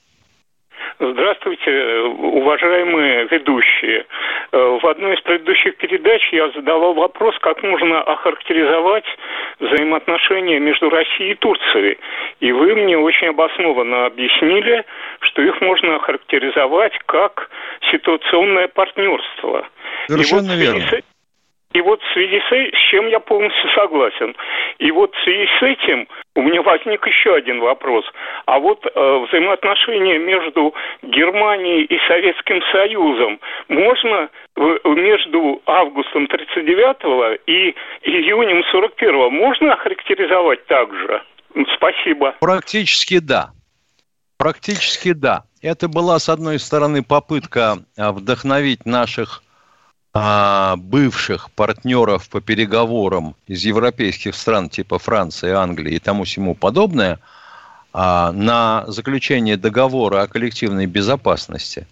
уважаемые 2.19 3.27
ведущие. 3.31 4.07
Э, 4.53 4.79
в 4.83 4.87
одной 4.87 5.15
из 5.15 5.21
предыдущих 5.21 5.77
передач 5.77 6.23
я 6.33 6.51
задавал 6.51 6.95
вопрос, 6.95 7.37
как 7.41 7.63
можно 7.63 8.03
охарактеризовать 8.03 9.05
взаимоотношения 9.61 10.59
между 10.59 10.91
Россией 10.91 11.33
и 11.33 11.35
Турцией. 11.37 11.99
И 12.41 12.53
вы 12.53 12.75
мне 12.75 12.99
очень 12.99 13.29
обоснованно 13.29 14.07
объяснили, 14.07 14.85
что 15.21 15.43
их 15.43 15.61
можно 15.61 15.97
охарактеризовать 15.97 16.99
как 17.07 17.51
ситуационное 17.91 18.69
партнерство. 18.69 19.67
Совершенно 20.09 20.53
и 20.53 20.57
вот 20.57 20.57
верно. 20.57 21.03
И 21.75 21.81
вот 21.83 22.01
в 22.03 22.13
связи 22.13 22.41
с, 22.41 22.77
с 22.77 22.91
чем 22.91 23.09
я 23.09 23.21
полностью 23.21 23.71
согласен. 23.75 24.35
И 24.79 24.91
вот 24.91 25.15
в 25.15 25.23
связи 25.23 25.47
с 25.59 25.63
этим 25.63 26.09
у 26.35 26.43
меня 26.43 26.63
возник 26.63 27.07
еще 27.07 27.35
один 27.35 27.61
вопрос. 27.61 28.05
А 28.47 28.59
вот 28.59 28.87
э, 28.87 29.25
взаимоотношения 29.29 30.19
между 30.19 30.75
Германией 31.03 31.85
и 31.85 31.99
Советским 32.09 32.63
Союзом 32.73 33.39
можно 33.69 34.31
в, 34.57 34.95
между 34.95 35.61
августом 35.67 36.27
39 36.27 37.41
и 37.47 37.75
июнем 38.03 38.65
41 38.73 39.31
можно 39.33 39.75
охарактеризовать 39.75 40.65
так 40.67 40.95
же? 40.95 41.23
Спасибо. 41.75 42.35
Практически 42.41 43.19
да. 43.19 43.51
Практически 44.39 45.13
да. 45.13 45.43
Это 45.61 45.89
была, 45.89 46.19
с 46.19 46.29
одной 46.29 46.59
стороны, 46.61 47.03
попытка 47.03 47.79
э, 47.99 48.11
вдохновить 48.11 48.87
наших 48.87 49.43
бывших 50.77 51.51
партнеров 51.51 52.29
по 52.29 52.41
переговорам 52.41 53.35
из 53.47 53.65
европейских 53.65 54.35
стран 54.35 54.69
типа 54.69 54.99
Франции, 54.99 55.51
Англии 55.51 55.95
и 55.95 55.99
тому 55.99 56.25
всему 56.25 56.55
подобное 56.55 57.19
а, 57.93 58.33
на 58.33 58.85
заключение 58.89 59.57
договора 59.57 60.23
о 60.23 60.27
коллективной 60.29 60.87
безопасности. 60.87 61.87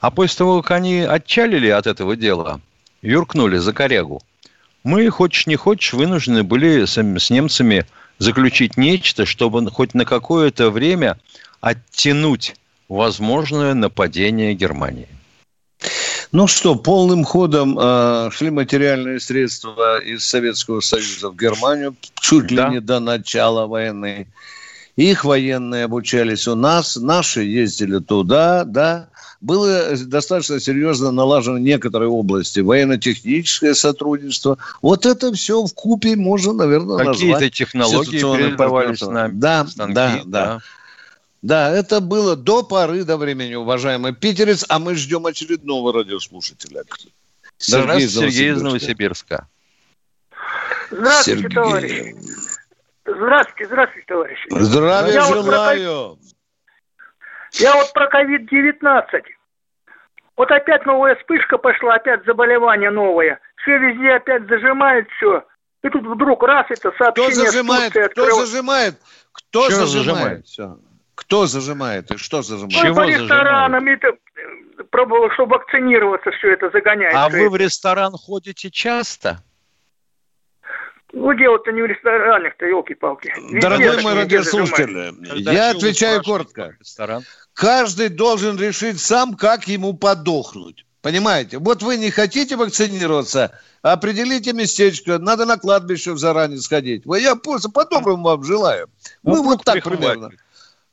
А 0.00 0.10
после 0.10 0.38
того, 0.38 0.62
как 0.62 0.72
они 0.72 1.00
отчалили 1.00 1.68
от 1.68 1.86
этого 1.86 2.16
дела, 2.16 2.60
юркнули 3.00 3.58
за 3.58 3.72
корягу, 3.72 4.22
мы, 4.84 5.08
хочешь 5.10 5.46
не 5.46 5.56
хочешь, 5.56 5.92
вынуждены 5.92 6.42
были 6.42 6.84
с 6.84 7.30
немцами 7.30 7.86
заключить 8.18 8.76
нечто, 8.76 9.24
чтобы 9.26 9.70
хоть 9.70 9.94
на 9.94 10.04
какое-то 10.04 10.70
время 10.70 11.18
оттянуть 11.60 12.56
возможное 12.88 13.74
нападение 13.74 14.54
Германии. 14.54 15.08
Ну 16.32 16.46
что, 16.46 16.76
полным 16.76 17.24
ходом 17.24 17.78
э, 17.78 18.30
шли 18.32 18.48
материальные 18.48 19.20
средства 19.20 20.00
из 20.00 20.24
Советского 20.24 20.80
Союза 20.80 21.28
в 21.28 21.36
Германию, 21.36 21.94
чуть 22.20 22.46
да. 22.54 22.68
ли 22.68 22.74
не 22.74 22.80
до 22.80 23.00
начала 23.00 23.66
войны. 23.66 24.26
Их 24.96 25.26
военные 25.26 25.84
обучались 25.84 26.48
у 26.48 26.54
нас, 26.54 26.96
наши 26.96 27.42
ездили 27.42 27.98
туда, 27.98 28.64
да. 28.64 29.08
Было 29.42 29.94
достаточно 30.06 30.58
серьезно 30.58 31.10
налажено 31.10 31.58
некоторые 31.58 32.08
области, 32.08 32.60
военно-техническое 32.60 33.74
сотрудничество. 33.74 34.56
Вот 34.80 35.04
это 35.04 35.34
все 35.34 35.62
в 35.66 35.74
купе 35.74 36.16
можно, 36.16 36.54
наверное, 36.54 36.96
Какие-то 36.96 37.10
назвать. 37.10 37.32
Какие-то 37.34 37.56
технологии 37.56 38.20
передавались 38.20 39.00
нам. 39.02 39.38
Да, 39.38 39.66
станки, 39.66 39.94
да, 39.94 40.10
да, 40.14 40.22
да. 40.24 40.60
Да, 41.42 41.70
это 41.70 42.00
было 42.00 42.36
до 42.36 42.62
поры 42.62 43.04
до 43.04 43.16
времени, 43.16 43.54
уважаемый 43.56 44.14
питерец, 44.14 44.64
а 44.68 44.78
мы 44.78 44.94
ждем 44.94 45.26
очередного 45.26 45.92
радиослушателя. 45.92 46.84
Сергей, 47.58 48.08
Сергей 48.08 48.52
из 48.52 48.62
Новосибирска. 48.62 49.48
Здравствуйте, 50.90 51.40
Сергей. 51.40 51.54
товарищи. 51.54 52.16
Здравствуйте, 53.04 53.66
здравствуйте, 53.66 54.06
товарищи. 54.06 54.46
Здравия 54.50 55.14
я 55.14 55.22
желаю. 55.22 56.08
Вот 56.08 56.18
про... 56.18 56.32
Я 57.52 57.74
вот 57.74 57.92
про 57.92 58.06
ковид-19. 58.08 59.22
Вот 60.36 60.50
опять 60.50 60.86
новая 60.86 61.16
вспышка 61.16 61.58
пошла, 61.58 61.96
опять 61.96 62.24
заболевание 62.24 62.90
новое. 62.90 63.40
Все 63.56 63.78
везде 63.78 64.12
опять 64.12 64.46
зажимает 64.48 65.08
все. 65.16 65.44
И 65.82 65.88
тут 65.88 66.06
вдруг 66.06 66.42
раз 66.44 66.66
это 66.70 66.92
сообщение... 66.96 67.32
Кто 67.32 67.44
зажимает? 67.50 67.92
Кто 68.12 68.46
зажимает? 68.46 68.94
Кто 69.32 69.70
зажимает? 69.70 69.90
зажимает? 69.90 70.46
Все. 70.46 70.78
Кто 71.22 71.46
зажимает 71.46 72.10
и 72.10 72.16
что 72.16 72.42
зажимает? 72.42 72.74
Чего 72.74 72.94
по 72.94 73.06
ресторанам 73.06 73.86
это 73.86 74.08
э, 74.08 74.82
пробовал, 74.90 75.30
чтобы 75.30 75.56
вакцинироваться, 75.56 76.30
все 76.32 76.52
это 76.52 76.70
загоняет. 76.70 77.14
А 77.14 77.28
вы 77.28 77.48
в 77.48 77.56
ресторан 77.56 78.12
ходите 78.12 78.70
часто? 78.70 79.42
Ну, 81.12 81.34
дело-то 81.34 81.72
не 81.72 81.82
в 81.82 81.86
ресторанах-то, 81.86 82.66
елки-палки. 82.66 83.32
Дорогой 83.60 84.02
мой 84.02 84.14
радиослушатель, 84.14 85.14
я 85.36 85.70
отвечаю 85.70 86.22
коротко. 86.22 86.76
Ресторан? 86.80 87.22
Каждый 87.54 88.08
должен 88.08 88.58
решить 88.58 88.98
сам, 88.98 89.34
как 89.34 89.68
ему 89.68 89.92
подохнуть. 89.94 90.86
Понимаете? 91.02 91.58
Вот 91.58 91.82
вы 91.82 91.96
не 91.96 92.10
хотите 92.10 92.56
вакцинироваться, 92.56 93.58
определите 93.82 94.52
местечко, 94.52 95.18
надо 95.18 95.44
на 95.44 95.58
кладбище 95.58 96.16
заранее 96.16 96.60
сходить. 96.60 97.02
Я 97.06 97.36
просто 97.36 97.70
по-доброму 97.70 98.22
вам 98.22 98.44
желаю. 98.44 98.88
Мы 99.22 99.36
ну, 99.36 99.42
вот 99.42 99.64
так 99.64 99.82
примерно. 99.82 100.30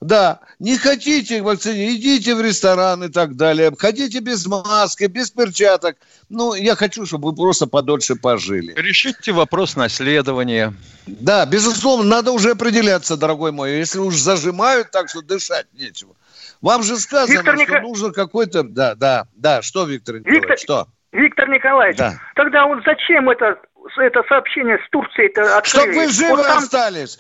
Да, 0.02 0.40
не 0.60 0.78
хотите 0.78 1.42
вакцинировать, 1.42 1.98
идите 1.98 2.34
в 2.34 2.42
ресторан 2.42 3.04
и 3.04 3.10
так 3.10 3.36
далее. 3.36 3.72
Хотите 3.78 4.20
без 4.20 4.48
маски, 4.48 5.06
без 5.06 5.30
перчаток. 5.30 5.98
Ну, 6.30 6.54
я 6.54 6.76
хочу, 6.76 7.06
чтобы 7.06 7.32
вы 7.32 7.36
просто 7.36 7.68
подольше 7.68 8.16
пожили. 8.16 8.74
Решите 8.78 9.34
вопрос 9.34 9.76
наследования. 9.76 10.74
Да, 11.06 11.46
безусловно, 11.46 12.06
надо 12.06 12.32
уже 12.32 12.52
определяться, 12.52 13.18
дорогой 13.18 13.52
мой. 13.52 13.78
Если 13.78 14.00
уж 14.00 14.16
зажимают 14.16 14.90
так, 14.92 15.10
что 15.10 15.22
дышать 15.22 15.68
нечего. 15.74 16.16
Вам 16.62 16.84
же 16.84 16.98
сказано, 16.98 17.34
Виктор 17.34 17.56
что 17.58 17.74
Ник... 17.74 17.82
нужно 17.82 18.12
какой-то... 18.12 18.64
Да, 18.64 18.96
да, 18.96 19.28
да. 19.36 19.62
Что, 19.62 19.84
Виктор 19.84 20.20
Николаевич, 20.20 20.42
Виктор... 20.42 20.58
что? 20.58 20.88
Виктор 21.12 21.50
Николаевич, 21.50 21.98
да. 21.98 22.14
тогда 22.36 22.68
вот 22.68 22.84
зачем 22.86 23.30
это 23.30 23.58
это 23.98 24.24
сообщение 24.28 24.78
с 24.78 24.90
Турции 24.90 25.26
это 25.26 25.58
открыли. 25.58 25.92
Чтобы 25.92 25.94
вы 25.94 26.12
живы 26.12 26.36
вот 26.36 26.48
там... 26.48 26.58
остались. 26.58 27.20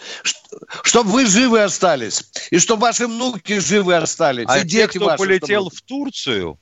Чтобы 0.83 1.09
вы 1.11 1.25
живы 1.25 1.61
остались. 1.61 2.31
И 2.51 2.59
чтобы 2.59 2.81
ваши 2.83 3.07
внуки 3.07 3.59
живы 3.59 3.95
остались. 3.95 4.45
А 4.47 4.59
и 4.59 4.67
те, 4.67 4.87
кто 4.87 5.05
ваши, 5.05 5.17
полетел 5.17 5.69
чтобы... 5.69 5.75
в 5.75 5.81
Турцию, 5.81 6.59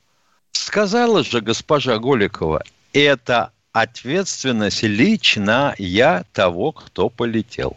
сказала 0.52 1.24
же 1.24 1.40
госпожа 1.40 1.98
Голикова, 1.98 2.62
это 2.92 3.52
ответственность 3.72 4.82
лично 4.82 5.74
я 5.78 6.24
того, 6.32 6.72
кто 6.72 7.08
полетел. 7.08 7.76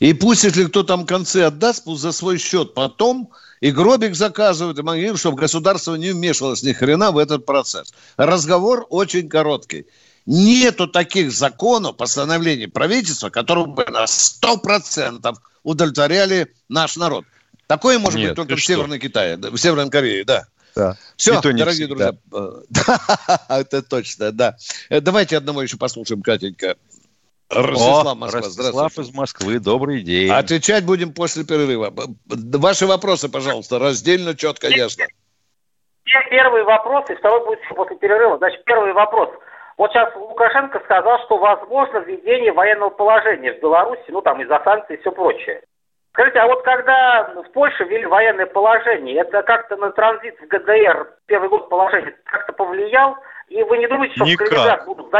И 0.00 0.14
пусть, 0.14 0.44
если 0.44 0.64
кто 0.64 0.82
там 0.82 1.06
концы 1.06 1.38
отдаст, 1.38 1.84
пусть 1.84 2.02
за 2.02 2.12
свой 2.12 2.38
счет 2.38 2.74
потом 2.74 3.30
и 3.60 3.70
гробик 3.70 4.14
заказывают, 4.14 4.78
и 4.78 4.82
могилу, 4.82 5.16
чтобы 5.16 5.36
государство 5.38 5.94
не 5.94 6.10
вмешивалось 6.10 6.62
ни 6.62 6.72
хрена 6.72 7.12
в 7.12 7.18
этот 7.18 7.46
процесс. 7.46 7.94
Разговор 8.16 8.86
очень 8.90 9.28
короткий. 9.28 9.86
Нету 10.26 10.88
таких 10.88 11.30
законов, 11.32 11.96
постановлений 11.96 12.66
правительства, 12.66 13.28
которые 13.28 13.66
бы 13.66 13.84
на 13.84 14.04
100% 14.04 15.34
удовлетворяли 15.62 16.52
наш 16.68 16.96
народ. 16.96 17.24
Такое 17.66 17.98
может 17.98 18.18
Нет, 18.18 18.30
быть 18.30 18.36
только 18.36 18.56
в 18.56 18.58
что? 18.58 18.74
Северной 18.74 18.98
Китае, 18.98 19.36
в 19.36 19.56
Северной 19.56 19.90
Корее, 19.90 20.24
да. 20.24 20.46
Да. 20.74 20.96
Все, 21.16 21.40
дорогие 21.40 21.86
друзья. 21.86 22.14
Да, 22.30 22.58
это 23.48 23.82
точно, 23.82 24.32
да. 24.32 24.56
Э, 24.88 25.00
давайте 25.00 25.36
одного 25.36 25.62
еще 25.62 25.76
послушаем, 25.76 26.22
Катенька. 26.22 26.76
Ростислав, 27.48 28.16
Москва. 28.16 28.40
Ростислав 28.40 28.98
из 28.98 29.14
Москвы, 29.14 29.60
добрый 29.60 30.02
день. 30.02 30.30
Отвечать 30.30 30.84
будем 30.84 31.12
после 31.12 31.44
перерыва. 31.44 31.92
Ваши 32.26 32.86
вопросы, 32.86 33.28
пожалуйста, 33.28 33.78
раздельно, 33.78 34.34
четко, 34.34 34.68
ясно. 34.68 35.04
Первый 36.30 36.64
вопрос, 36.64 37.08
и 37.10 37.14
второй 37.14 37.44
будет 37.44 37.60
после 37.76 37.96
перерыва. 37.96 38.38
Значит, 38.38 38.64
первый 38.64 38.92
вопрос– 38.94 39.28
вот 39.76 39.90
сейчас 39.90 40.14
Лукашенко 40.14 40.80
сказал, 40.84 41.18
что 41.24 41.38
возможно 41.38 41.98
введение 41.98 42.52
военного 42.52 42.90
положения 42.90 43.52
в 43.54 43.60
Беларуси, 43.60 44.04
ну 44.08 44.20
там 44.22 44.40
из-за 44.40 44.60
санкций 44.64 44.96
и 44.96 45.00
все 45.00 45.10
прочее. 45.10 45.62
Скажите, 46.12 46.38
а 46.38 46.46
вот 46.46 46.62
когда 46.62 47.34
в 47.42 47.50
Польше 47.50 47.84
ввели 47.84 48.06
военное 48.06 48.46
положение, 48.46 49.16
это 49.16 49.42
как-то 49.42 49.76
на 49.76 49.90
транзит 49.90 50.36
в 50.40 50.46
ГДР 50.46 51.12
первый 51.26 51.48
год 51.48 51.68
положения 51.68 52.14
как-то 52.24 52.52
повлиял? 52.52 53.16
И 53.48 53.60
вы 53.64 53.78
не 53.78 53.88
думаете, 53.88 54.14
что 54.14 54.24
Никак. 54.24 54.46
в 54.46 54.50
Калининград 54.50 54.84
будут 54.86 55.12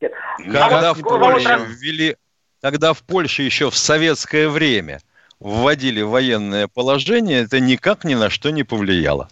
Нет. 0.00 0.14
Когда, 0.38 0.90
а 0.90 0.94
в 0.94 1.02
Польше 1.02 1.58
ввели, 1.66 2.16
когда 2.62 2.94
в 2.94 3.02
Польше 3.02 3.42
еще 3.42 3.70
в 3.70 3.76
советское 3.76 4.48
время 4.48 5.00
вводили 5.38 6.00
военное 6.00 6.66
положение, 6.66 7.44
это 7.44 7.60
никак 7.60 8.04
ни 8.04 8.14
на 8.14 8.30
что 8.30 8.50
не 8.50 8.64
повлияло. 8.64 9.28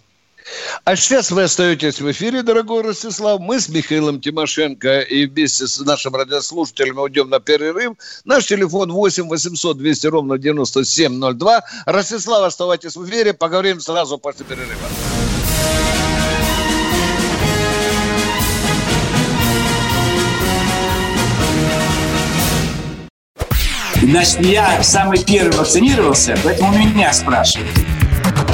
А 0.83 0.95
сейчас 0.95 1.31
вы 1.31 1.43
остаетесь 1.43 1.99
в 1.99 2.11
эфире, 2.11 2.43
дорогой 2.43 2.81
Ростислав. 2.81 3.39
Мы 3.39 3.59
с 3.59 3.69
Михаилом 3.69 4.21
Тимошенко 4.21 5.01
и 5.01 5.25
вместе 5.25 5.67
с 5.67 5.79
нашим 5.79 6.15
радиослушателем 6.15 6.99
уйдем 6.99 7.29
на 7.29 7.39
перерыв. 7.39 7.93
Наш 8.25 8.45
телефон 8.45 8.91
8 8.91 9.27
800 9.27 9.77
200 9.77 10.07
ровно 10.07 10.37
9702. 10.37 11.61
Ростислав, 11.85 12.43
оставайтесь 12.43 12.95
в 12.95 13.05
эфире. 13.07 13.33
Поговорим 13.33 13.81
сразу 13.81 14.17
после 14.17 14.45
перерыва. 14.45 14.87
Значит, 24.01 24.45
я 24.45 24.83
самый 24.83 25.23
первый 25.23 25.57
вакцинировался, 25.57 26.37
поэтому 26.43 26.77
меня 26.77 27.11
спрашивают. 27.11 27.75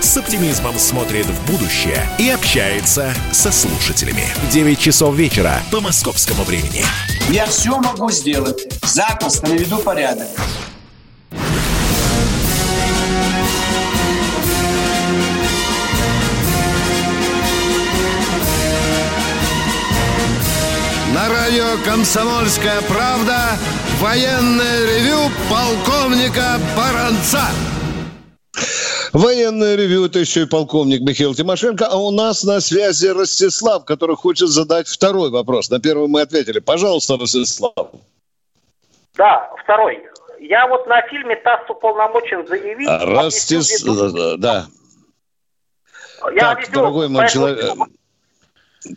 с 0.00 0.16
оптимизмом 0.16 0.78
смотрит 0.78 1.26
в 1.26 1.46
будущее 1.50 2.08
и 2.18 2.28
общается 2.30 3.14
со 3.32 3.52
слушателями. 3.52 4.24
9 4.50 4.78
часов 4.78 5.14
вечера 5.14 5.62
по 5.70 5.80
московскому 5.80 6.44
времени. 6.44 6.84
Я 7.28 7.46
все 7.46 7.78
могу 7.78 8.10
сделать. 8.10 8.66
Запросто 8.82 9.48
наведу 9.48 9.78
порядок. 9.78 10.28
На 21.14 21.28
радио 21.28 21.76
«Комсомольская 21.84 22.80
правда» 22.82 23.58
военное 23.98 24.86
ревю 24.86 25.30
полковника 25.50 26.60
Баранца. 26.76 27.42
Военное 29.18 29.74
ревю, 29.74 30.04
это 30.04 30.20
еще 30.20 30.42
и 30.42 30.46
полковник 30.46 31.00
Михаил 31.00 31.34
Тимошенко. 31.34 31.88
А 31.88 31.96
у 31.96 32.12
нас 32.12 32.44
на 32.44 32.60
связи 32.60 33.08
Ростислав, 33.08 33.84
который 33.84 34.14
хочет 34.14 34.48
задать 34.48 34.86
второй 34.86 35.30
вопрос. 35.30 35.70
На 35.70 35.80
первый 35.80 36.06
мы 36.06 36.20
ответили. 36.20 36.60
Пожалуйста, 36.60 37.16
Ростислав. 37.16 37.90
Да, 39.16 39.50
второй. 39.60 40.04
Я 40.38 40.68
вот 40.68 40.86
на 40.86 41.02
фильме 41.08 41.34
ТАСС 41.34 41.68
уполномочен 41.68 42.46
заявить... 42.46 42.88
Ростислав, 42.88 44.38
да. 44.38 44.68
Я 46.32 46.40
так, 46.40 46.52
объясню, 46.52 46.74
дорогой 46.74 47.08
мой 47.08 47.28
человек... 47.28 47.72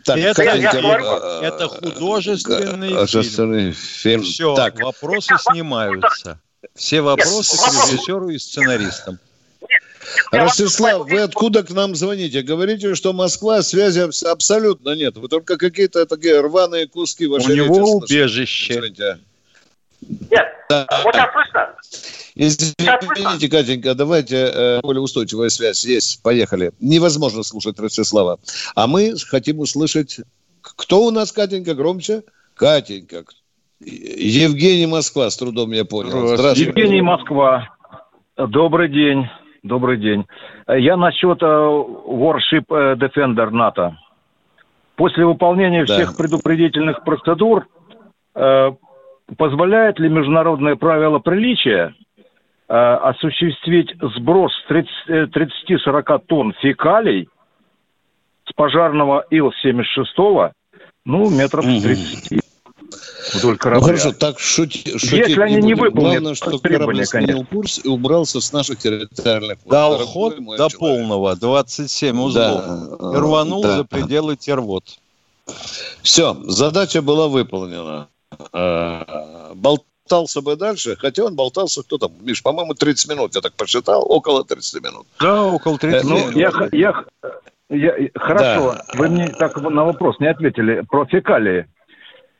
Так, 0.04 0.18
это, 0.18 0.44
я- 0.44 0.54
я 0.54 0.70
говорю, 0.70 1.04
э, 1.04 1.40
это 1.42 1.66
художественный 1.66 2.92
э, 3.02 3.06
фильм. 3.06 3.72
фильм. 3.72 4.22
Все, 4.22 4.54
Так, 4.54 4.80
вопросы 4.80 5.34
снимаются. 5.50 6.40
Все 6.76 7.00
вопросы 7.00 7.56
к 7.56 7.90
режиссеру 7.90 8.28
и 8.28 8.38
сценаристам. 8.38 9.18
Ростислав, 10.30 11.08
вы 11.10 11.20
откуда 11.20 11.62
к 11.62 11.70
нам 11.70 11.94
звоните? 11.94 12.42
Говорите, 12.42 12.94
что 12.94 13.12
Москва 13.12 13.62
связи 13.62 14.00
абс- 14.00 14.22
абсолютно 14.22 14.94
нет. 14.94 15.16
Вы 15.16 15.28
только 15.28 15.56
какие-то 15.56 16.06
такие 16.06 16.40
рваные 16.40 16.86
куски 16.86 17.26
У 17.26 17.32
вашей 17.32 17.56
него 17.56 17.74
слышите. 17.74 18.14
убежище. 18.14 18.72
Извините. 18.74 19.18
Нет, 20.30 20.46
Да. 20.68 20.86
вот 21.04 21.14
сейчас 21.14 21.32
слышно? 21.32 21.74
Извините, 22.34 23.48
Катенька, 23.48 23.94
давайте 23.94 24.36
э, 24.36 24.80
более 24.82 25.02
устойчивая 25.02 25.48
связь 25.50 25.84
есть. 25.84 26.22
Поехали. 26.22 26.72
Невозможно 26.80 27.42
слушать 27.42 27.78
Ростислава. 27.78 28.38
А 28.74 28.86
мы 28.86 29.14
хотим 29.28 29.58
услышать... 29.60 30.20
Кто 30.62 31.02
у 31.04 31.10
нас, 31.10 31.32
Катенька, 31.32 31.74
громче? 31.74 32.22
Катенька. 32.54 33.24
Евгений 33.80 34.86
Москва, 34.86 35.28
с 35.28 35.36
трудом 35.36 35.72
я 35.72 35.84
понял. 35.84 36.36
Здравствуйте. 36.36 36.70
Евгений 36.70 37.02
Москва. 37.02 37.68
Добрый 38.36 38.88
день. 38.88 39.26
Добрый 39.62 39.96
день. 39.96 40.26
Я 40.68 40.96
насчет 40.96 41.40
э, 41.40 41.46
Warship 41.46 42.64
э, 42.70 42.94
Defender 42.96 43.50
НАТО. 43.50 43.96
После 44.96 45.24
выполнения 45.24 45.84
Да. 45.84 45.94
всех 45.94 46.16
предупредительных 46.16 47.04
процедур 47.04 47.66
э, 48.34 48.70
позволяет 49.38 50.00
ли 50.00 50.08
международное 50.08 50.74
правило 50.74 51.20
приличия 51.20 51.94
э, 52.68 52.74
осуществить 52.74 53.94
сброс 54.00 54.52
30, 54.68 54.90
э, 55.08 55.26
30-40 55.26 56.22
тонн 56.26 56.54
фекалий 56.60 57.28
с 58.48 58.52
пожарного 58.54 59.24
Ил-76, 59.30 60.50
ну, 61.04 61.30
метров 61.30 61.64
Мгм. 61.64 61.78
с 61.78 61.82
30 61.82 62.40
вдоль 63.34 63.52
Ну 63.52 63.58
корабля. 63.58 63.86
хорошо, 63.86 64.12
так 64.12 64.38
шути- 64.38 64.98
шутить 64.98 65.28
Если 65.28 65.40
они 65.42 65.56
не 65.56 65.74
будем. 65.74 65.78
выполнят 65.94 66.12
Главное, 66.22 66.34
что 66.34 66.58
корабль 66.58 67.04
сменил 67.06 67.26
конечно. 67.28 67.46
курс 67.46 67.80
и 67.84 67.88
убрался 67.88 68.40
с 68.40 68.52
наших 68.52 68.78
территориальных 68.78 69.58
вод. 69.64 69.70
Дал 69.70 69.92
Дорогой 69.92 70.12
ход 70.12 70.36
до 70.36 70.44
человек. 70.56 70.78
полного, 70.78 71.36
27 71.36 72.20
узлов. 72.20 72.64
Да, 72.64 73.12
И 73.12 73.16
рванул 73.20 73.62
да. 73.62 73.76
за 73.78 73.84
пределы 73.84 74.36
Тервод. 74.36 74.84
Все, 76.02 76.36
задача 76.44 77.02
была 77.02 77.28
выполнена. 77.28 78.08
А, 78.52 79.52
Болтался 79.54 80.40
бы 80.40 80.56
дальше, 80.56 80.96
хотя 80.96 81.24
он 81.24 81.34
болтался, 81.36 81.82
кто 81.82 81.98
там, 81.98 82.12
Миш, 82.20 82.42
по-моему, 82.42 82.74
30 82.74 83.08
минут, 83.10 83.34
я 83.34 83.40
так 83.40 83.52
посчитал, 83.54 84.04
около 84.08 84.44
30 84.44 84.82
минут. 84.82 85.06
Да, 85.20 85.44
около 85.44 85.78
30 85.78 86.04
Ну, 86.04 86.16
Э, 86.16 86.32
я, 86.34 86.50
х- 86.50 86.68
я, 86.72 86.92
х- 86.92 87.04
я- 87.70 87.94
хорошо, 88.14 88.72
Да. 88.74 88.84
вы 88.94 89.08
мне 89.08 89.28
так 89.28 89.56
на 89.60 89.84
вопрос 89.84 90.16
не 90.20 90.26
ответили 90.28 90.82
про 90.88 91.06
фекалии. 91.06 91.66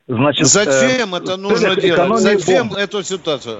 Значит, 0.09 0.47
Зачем 0.47 1.15
э, 1.15 1.19
это 1.19 1.37
нужно 1.37 1.77
делать? 1.77 1.85
экономии 1.85 2.19
Зачем 2.21 2.69
бомб. 2.69 2.81
эту 2.81 3.03
ситуацию? 3.03 3.59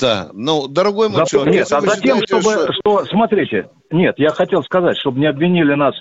Да, 0.00 0.28
ну, 0.34 0.68
дорогой 0.68 1.08
мой 1.08 1.24
человек, 1.26 1.54
нет, 1.54 1.72
а 1.72 1.80
затем, 1.80 2.18
считаете, 2.20 2.26
чтобы, 2.26 2.42
что- 2.42 2.72
что... 2.72 3.04
смотрите, 3.06 3.70
нет, 3.90 4.14
я 4.18 4.30
хотел 4.30 4.62
сказать, 4.62 4.98
чтобы 4.98 5.18
не 5.20 5.26
обвинили 5.26 5.74
нас 5.74 5.94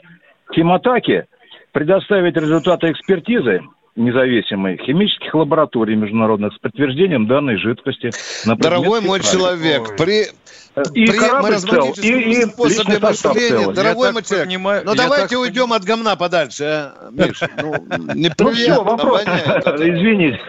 в 0.48 0.54
химатаке, 0.54 1.28
предоставить 1.72 2.36
результаты 2.36 2.92
экспертизы 2.92 3.62
независимой 3.96 4.78
химических 4.78 5.34
лабораторий 5.34 5.96
международных 5.96 6.54
с 6.54 6.60
подтверждением 6.60 7.28
данной 7.28 7.58
жидкости. 7.58 8.12
на 8.46 8.56
Дорогой 8.56 9.02
мой 9.02 9.22
человек, 9.22 9.96
при, 9.98 10.26
И 10.94 11.06
при 11.08 11.18
корабль 11.18 11.56
цел, 11.58 11.94
и, 11.98 12.08
и 12.08 12.12
личный 12.14 13.00
состав 13.00 13.36
цел. 13.38 13.72
дорогой 13.72 14.12
мой 14.12 14.24
человек, 14.24 14.48
понимаю- 14.48 14.84
ну 14.86 14.96
давайте 14.96 15.30
так 15.30 15.40
уйдем 15.40 15.74
от 15.74 15.84
говна 15.84 16.16
подальше, 16.16 16.64
а, 16.66 17.10
Миш, 17.12 17.42
ну, 17.62 17.74
Ну 18.40 18.52
все, 18.52 18.84
вопрос, 18.84 19.26
воняет. 19.26 19.68
извините. 19.82 20.40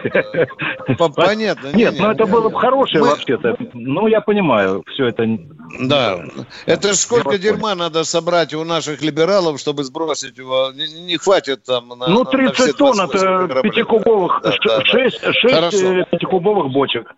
По- 0.97 1.09
Понятно. 1.09 1.69
Нет, 1.73 1.93
не, 1.93 1.99
ну 2.01 2.11
это 2.11 2.25
было 2.25 2.49
бы 2.49 2.59
хорошее 2.59 3.03
Мы- 3.03 3.09
вообще-то. 3.09 3.55
Ну, 3.73 4.07
я 4.07 4.21
понимаю, 4.21 4.83
все 4.93 5.07
это... 5.07 5.25
Да. 5.81 6.19
Это 6.65 6.93
ж 6.93 6.95
сколько 6.95 7.37
дерьма 7.37 7.75
надо 7.75 8.03
собрать 8.03 8.53
у 8.53 8.63
наших 8.63 9.01
либералов, 9.01 9.59
чтобы 9.59 9.83
сбросить 9.83 10.37
его. 10.37 10.71
Не, 10.73 10.87
не 11.03 11.17
хватит 11.17 11.63
там 11.63 11.89
на 11.89 12.07
Ну, 12.07 12.23
на 12.23 12.29
30 12.29 12.55
все 12.55 12.73
тонн 12.73 12.95
28 12.97 13.45
это 13.45 13.61
пятикубовых, 13.61 14.41
Да, 14.43 14.51
да, 14.65 14.77
да. 14.79 14.85
6, 14.85 15.21
Хорошо. 15.51 16.03
пятикубовых 16.11 16.71
бочек. 16.71 17.11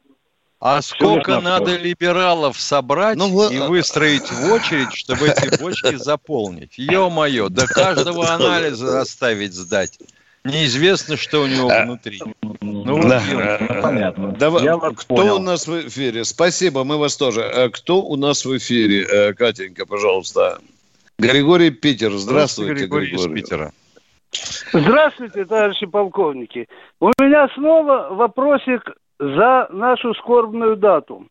А 0.62 0.80
сколько 0.84 1.42
надо 1.42 1.76
либералов 1.76 2.60
собрать 2.60 3.18
Ну, 3.18 3.30
вы- 3.30 3.54
и 3.56 3.58
выстроить 3.58 4.30
в 4.32 4.52
очередь, 4.54 4.94
чтобы 4.94 5.28
эти 5.28 5.60
бочки 5.60 5.96
заполнить? 5.96 6.74
Ё-моё, 6.78 7.50
до 7.50 7.66
каждого 7.66 8.30
анализа 8.30 9.02
оставить 9.02 9.54
сдать. 9.54 9.98
Неизвестно, 10.44 11.18
что 11.18 11.42
у 11.42 11.48
него 11.48 11.68
внутри. 11.68 12.22
Ну, 12.62 12.96
вот 12.98 13.08
Да. 13.10 13.22
ё- 13.24 13.82
Понятно. 13.82 14.32
Давай, 14.34 14.64
Я 14.64 14.78
вас 14.78 14.94
кто 14.98 15.16
понял. 15.16 15.36
у 15.38 15.40
нас 15.40 15.68
в 15.68 15.88
эфире? 15.88 16.24
Спасибо, 16.26 16.84
мы 16.84 16.98
вас 16.98 17.18
тоже. 17.18 17.42
Э, 17.42 17.70
Кто 17.70 18.02
у 18.04 18.16
нас 18.16 18.46
в 18.46 18.56
эфире? 18.58 19.04
Э, 19.04 19.34
Катенька, 19.34 19.86
пожалуйста. 19.88 20.60
Григорий 21.18 21.72
Питер. 21.72 22.12
Здравствуйте, 22.18 22.74
Григорий 22.74 23.08
из 23.12 23.22
Григорий. 23.22 23.42
Питера. 23.42 23.72
Здравствуйте, 24.74 25.46
товарищи 25.46 25.86
полковники. 25.88 26.68
У 27.00 27.12
меня 27.20 27.48
снова 27.56 28.10
вопросик 28.12 28.82
за 29.22 29.68
нашу 29.70 30.14
скорбную 30.16 30.76
дату. 30.76 31.28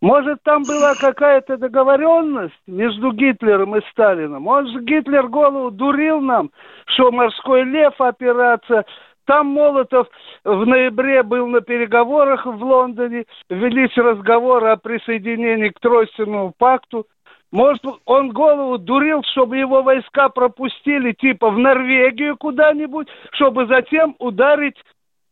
Может, 0.00 0.42
там 0.42 0.62
была 0.62 0.94
какая-то 0.94 1.58
договоренность 1.58 2.58
между 2.66 3.12
Гитлером 3.12 3.76
и 3.76 3.82
Сталином? 3.90 4.44
Может, 4.44 4.82
Гитлер 4.84 5.28
голову 5.28 5.70
дурил 5.70 6.22
нам, 6.22 6.50
что 6.86 7.12
морской 7.12 7.64
лев 7.64 8.00
операция. 8.00 8.86
Там 9.26 9.48
Молотов 9.48 10.08
в 10.42 10.66
ноябре 10.66 11.22
был 11.22 11.46
на 11.48 11.60
переговорах 11.60 12.46
в 12.46 12.64
Лондоне, 12.64 13.26
велись 13.50 13.96
разговоры 13.96 14.68
о 14.68 14.76
присоединении 14.76 15.68
к 15.68 15.78
Тройственному 15.78 16.54
пакту. 16.56 17.06
Может, 17.52 17.82
он 18.06 18.30
голову 18.30 18.78
дурил, 18.78 19.22
чтобы 19.32 19.58
его 19.58 19.82
войска 19.82 20.30
пропустили 20.30 21.12
типа 21.12 21.50
в 21.50 21.58
Норвегию 21.58 22.38
куда-нибудь, 22.38 23.08
чтобы 23.32 23.66
затем 23.66 24.16
ударить 24.18 24.76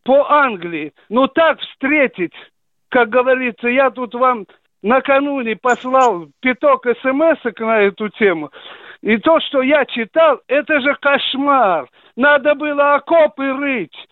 по 0.08 0.24
Англии. 0.26 0.94
Ну 1.10 1.28
так 1.28 1.60
встретить, 1.60 2.32
как 2.88 3.10
говорится, 3.10 3.68
я 3.68 3.90
тут 3.90 4.14
вам 4.14 4.46
накануне 4.82 5.54
послал 5.54 6.28
пяток 6.40 6.86
смс 7.02 7.44
на 7.58 7.80
эту 7.80 8.08
тему. 8.08 8.50
И 9.02 9.18
то, 9.18 9.38
что 9.40 9.60
я 9.60 9.84
читал, 9.84 10.40
это 10.48 10.80
же 10.80 10.96
кошмар. 10.98 11.90
Надо 12.16 12.54
было 12.54 12.94
окопы 12.94 13.52
рыть. 13.52 14.08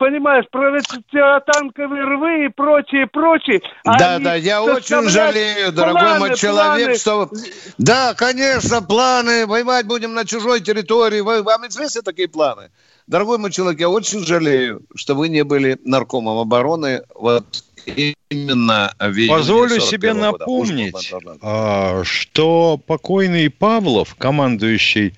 Понимаешь, 0.00 0.46
противотанковые 0.50 2.04
рвы 2.04 2.46
и 2.46 2.48
прочее, 2.48 3.06
прочее. 3.06 3.60
Да, 3.84 4.14
Они 4.14 4.24
да, 4.24 4.34
я 4.34 4.62
очень 4.62 5.06
жалею, 5.10 5.72
дорогой 5.72 6.00
планы, 6.00 6.18
мой 6.20 6.36
человек, 6.36 6.86
планы. 6.86 7.28
что... 7.28 7.30
Да, 7.76 8.14
конечно, 8.14 8.80
планы, 8.80 9.46
воевать 9.46 9.86
будем 9.86 10.14
на 10.14 10.24
чужой 10.24 10.62
территории. 10.62 11.20
Вам 11.20 11.68
известны 11.68 12.00
такие 12.00 12.28
планы? 12.28 12.70
Дорогой 13.08 13.36
мой 13.36 13.50
человек, 13.50 13.78
я 13.80 13.90
очень 13.90 14.24
жалею, 14.24 14.80
что 14.94 15.14
вы 15.14 15.28
не 15.28 15.44
были 15.44 15.78
наркомом 15.84 16.38
обороны 16.38 17.02
вот 17.14 17.44
именно 17.84 18.94
в 18.98 19.28
Позволю 19.28 19.80
41 19.80 19.86
себе 19.86 20.14
года. 20.14 20.38
напомнить, 20.38 20.94
Уж, 20.94 21.12
ладно, 21.12 21.28
ладно. 21.32 21.40
а, 21.42 22.04
что 22.04 22.80
покойный 22.86 23.50
Павлов, 23.50 24.14
командующий 24.16 25.12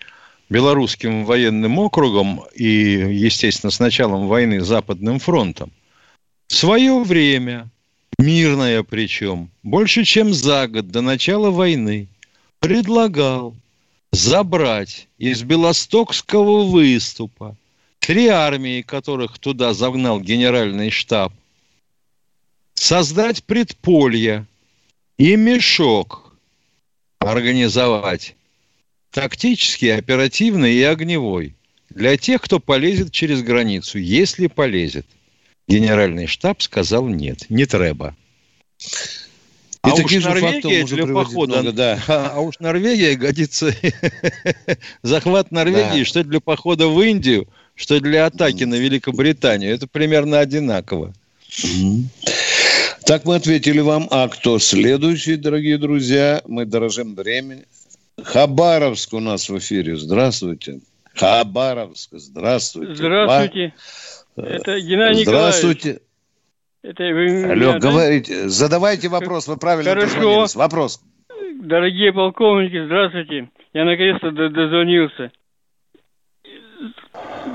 Белорусским 0.52 1.24
военным 1.24 1.78
округом 1.78 2.44
и, 2.54 2.68
естественно, 2.68 3.70
с 3.70 3.80
началом 3.80 4.28
войны 4.28 4.60
Западным 4.60 5.18
фронтом, 5.18 5.72
в 6.46 6.54
свое 6.54 7.02
время, 7.02 7.70
мирное 8.18 8.82
причем, 8.82 9.50
больше 9.62 10.04
чем 10.04 10.34
за 10.34 10.68
год 10.68 10.88
до 10.88 11.00
начала 11.00 11.50
войны, 11.50 12.06
предлагал 12.60 13.56
забрать 14.12 15.08
из 15.16 15.42
Белостокского 15.42 16.64
выступа 16.66 17.56
три 17.98 18.26
армии, 18.26 18.82
которых 18.82 19.38
туда 19.38 19.72
загнал 19.72 20.20
генеральный 20.20 20.90
штаб, 20.90 21.32
создать 22.74 23.42
предполье 23.44 24.44
и 25.16 25.34
мешок 25.34 26.34
организовать 27.20 28.36
тактический, 29.12 29.94
оперативный 29.94 30.75
и 30.75 30.83
огневой 30.83 31.55
для 31.90 32.16
тех, 32.16 32.40
кто 32.40 32.59
полезет 32.59 33.12
через 33.12 33.42
границу, 33.42 33.98
если 33.98 34.46
полезет. 34.46 35.07
Генеральный 35.68 36.27
штаб 36.27 36.61
сказал 36.62 37.07
нет, 37.07 37.48
не 37.48 37.66
треба. 37.66 38.16
И 39.85 39.88
А 39.88 39.94
уж 39.94 40.12
Норвегия 40.25 40.85
для 40.85 41.07
похода, 41.07 41.62
много, 41.62 41.72
да. 41.72 42.03
а 42.09 42.40
уж 42.40 42.59
Норвегия 42.61 43.14
годится, 43.16 43.75
захват 45.03 45.51
Норвегии, 45.51 46.01
Да. 46.01 46.05
что 46.05 46.25
для 46.25 46.40
похода 46.40 46.88
в 46.88 47.01
Индию, 47.03 47.48
что 47.75 48.01
для 48.01 48.27
атаки 48.27 48.64
на 48.64 48.77
Великобританию, 48.77 49.75
это 49.75 49.87
примерно 49.87 50.38
одинаково. 50.40 51.12
Так 53.05 53.25
мы 53.25 53.35
ответили 53.37 53.81
вам. 53.81 54.07
А 54.11 54.29
кто 54.29 54.59
следующий, 54.59 55.37
дорогие 55.37 55.79
друзья? 55.79 56.42
Мы 56.46 56.64
дорожим 56.64 57.14
временем. 57.14 57.64
Хабаровск 58.20 59.12
у 59.14 59.20
нас 59.20 59.48
в 59.48 59.59
эфире. 59.59 59.96
Здравствуйте. 59.96 60.81
Хабаровск, 61.14 62.11
здравствуйте. 62.12 62.94
Здравствуйте. 62.94 63.75
Ва... 64.37 64.42
Это 64.42 64.81
Геннадий 64.81 65.25
Здравствуйте. 65.25 66.01
Это 66.83 67.05
вы 67.05 67.44
Алло, 67.44 67.55
меня, 67.55 67.79
говорите, 67.79 68.42
да? 68.42 68.48
задавайте 68.48 69.09
вопрос, 69.09 69.46
вы 69.46 69.57
правильно 69.57 69.90
Хорошо. 69.90 70.14
дозвонились. 70.14 70.55
Вопрос. 70.57 71.01
Дорогие 71.61 72.12
полковники, 72.12 72.85
здравствуйте. 72.87 73.51
Я 73.72 73.85
наконец-то 73.85 74.33
дозвонился. 74.33 75.31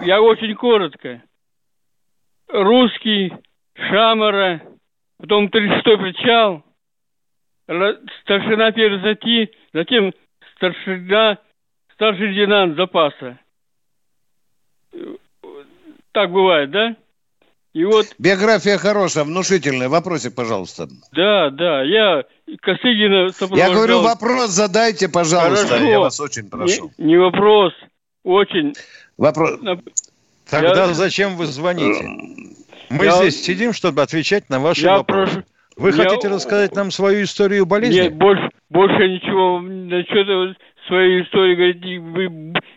Я 0.05 0.21
очень 0.21 0.55
коротко. 0.55 1.21
Русский, 2.47 3.33
Шамара, 3.73 4.61
потом 5.17 5.47
36-й 5.47 5.97
причал, 5.97 6.63
старшина 8.21 8.71
перезати, 8.71 9.51
затем 9.73 10.13
старшина, 10.57 11.37
старший 11.93 12.27
лейтенант 12.33 12.75
запаса. 12.75 13.39
Так 16.11 16.31
бывает, 16.31 16.71
да? 16.71 16.95
И 17.73 17.85
вот... 17.85 18.07
Биография 18.17 18.77
хорошая, 18.79 19.23
внушительная. 19.23 19.87
Вопросик, 19.87 20.33
пожалуйста. 20.33 20.87
Да, 21.11 21.51
да, 21.51 21.83
я 21.83 22.23
Косыгина 22.61 23.29
сопровождал... 23.29 23.69
Я 23.69 23.75
говорю, 23.75 24.01
вопрос 24.01 24.49
задайте, 24.49 25.07
пожалуйста. 25.09 25.67
Хорошо. 25.67 25.85
Я 25.85 25.99
вас 25.99 26.19
очень 26.19 26.49
прошу. 26.49 26.91
Не, 26.97 27.05
не 27.05 27.17
вопрос, 27.17 27.73
очень. 28.23 28.73
Вопрос. 29.17 29.59
Тогда 30.49 30.85
я... 30.85 30.93
зачем 30.93 31.35
вы 31.35 31.45
звоните? 31.45 32.07
Мы 32.89 33.05
я... 33.05 33.11
здесь 33.11 33.43
сидим, 33.43 33.73
чтобы 33.73 34.01
отвечать 34.01 34.49
на 34.49 34.59
ваши 34.59 34.81
я 34.81 34.97
вопросы. 34.97 35.33
Прошу... 35.33 35.47
Вы 35.77 35.89
я... 35.89 35.95
хотите 35.95 36.27
рассказать 36.27 36.75
нам 36.75 36.91
свою 36.91 37.23
историю 37.23 37.65
болезни? 37.65 38.01
Нет, 38.01 38.15
больше, 38.15 38.49
больше 38.69 39.07
ничего. 39.07 39.61
Что-то 40.09 40.55
свою 40.87 41.23
историю 41.23 41.57
говорить 41.57 41.83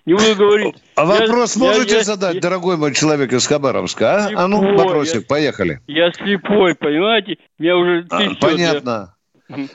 не 0.06 0.14
буду 0.14 0.36
говорить. 0.36 0.74
А 0.96 1.04
вопрос 1.04 1.56
я, 1.56 1.62
можете 1.62 1.96
я, 1.96 2.02
задать, 2.02 2.34
я, 2.34 2.40
дорогой 2.40 2.76
мой 2.76 2.94
человек 2.94 3.32
из 3.32 3.46
Хабаровска? 3.46 4.16
А, 4.16 4.20
слепой, 4.22 4.44
а 4.44 4.48
ну, 4.48 4.76
вопросик, 4.76 5.22
я, 5.22 5.26
поехали. 5.26 5.80
Я 5.86 6.12
слепой, 6.12 6.74
понимаете? 6.74 7.38
Меня 7.58 7.76
уже 7.76 8.06
а, 8.10 8.20
Понятно. 8.40 9.14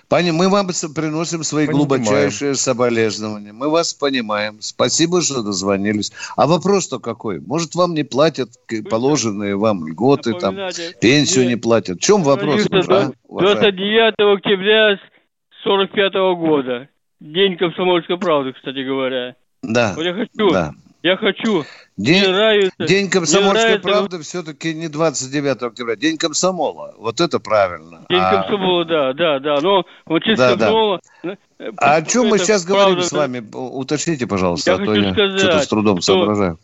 Пани, 0.08 0.32
мы 0.32 0.50
вам 0.50 0.68
приносим 0.68 1.44
свои 1.44 1.68
Понимаем. 1.68 1.88
глубочайшие 1.88 2.56
соболезнования. 2.56 3.54
Мы 3.54 3.70
вас 3.70 3.94
понимаем. 3.94 4.58
Спасибо, 4.62 5.22
что 5.22 5.42
дозвонились. 5.42 6.12
А 6.36 6.48
вопрос-то 6.48 7.00
какой? 7.00 7.40
Может, 7.40 7.76
вам 7.76 7.94
не 7.94 8.04
платят 8.04 8.50
положенные 8.90 9.56
вам 9.56 9.88
льготы, 9.88 10.34
там, 10.34 10.56
пенсию 11.02 11.46
нет. 11.46 11.50
не 11.50 11.56
платят? 11.58 11.98
В 11.98 12.02
чем 12.02 12.24
вопрос? 12.24 12.66
А, 12.72 13.12
29 13.28 14.38
октября 14.38 15.00
45 15.64 16.14
года. 16.38 16.90
День 17.20 17.58
комсомольской 17.58 18.18
правды, 18.18 18.54
кстати 18.54 18.86
говоря. 18.86 19.36
Да. 19.64 19.94
Вот 19.96 20.04
я 20.04 20.14
хочу. 20.14 20.52
Да. 20.52 20.74
Я 21.02 21.18
хочу. 21.18 21.64
День, 21.98 22.24
мне 22.24 22.28
нравится, 22.28 22.86
День 22.86 23.10
комсомольской 23.10 23.80
правды 23.80 24.22
все-таки 24.22 24.74
не 24.74 24.90
29 24.90 25.62
октября. 25.64 25.96
День 25.96 26.18
комсомола. 26.18 26.94
Вот 26.98 27.22
это 27.22 27.40
правильно. 27.40 28.06
День 28.10 28.20
а... 28.20 28.42
комсомола, 28.42 28.86
да, 28.86 29.14
да, 29.14 29.40
да. 29.40 29.62
Но 29.62 29.86
вот 30.06 30.24
честь 30.24 30.38
да, 30.38 30.52
комсомола... 30.52 31.00
Да. 31.24 31.38
Э, 31.58 31.72
а 31.78 31.96
о 31.96 32.02
чем 32.02 32.28
мы 32.28 32.38
сейчас 32.38 32.66
правда, 32.66 32.84
говорим 32.84 33.04
с 33.04 33.12
вами? 33.14 33.50
Уточните, 33.54 34.28
пожалуйста, 34.28 34.72
я 34.72 34.78
а 34.78 34.86
то 34.86 34.94
я 34.94 35.14
что-то 35.14 35.60
с 35.62 35.68
трудом 35.68 36.02
что... 36.02 36.14
соображаю. 36.18 36.60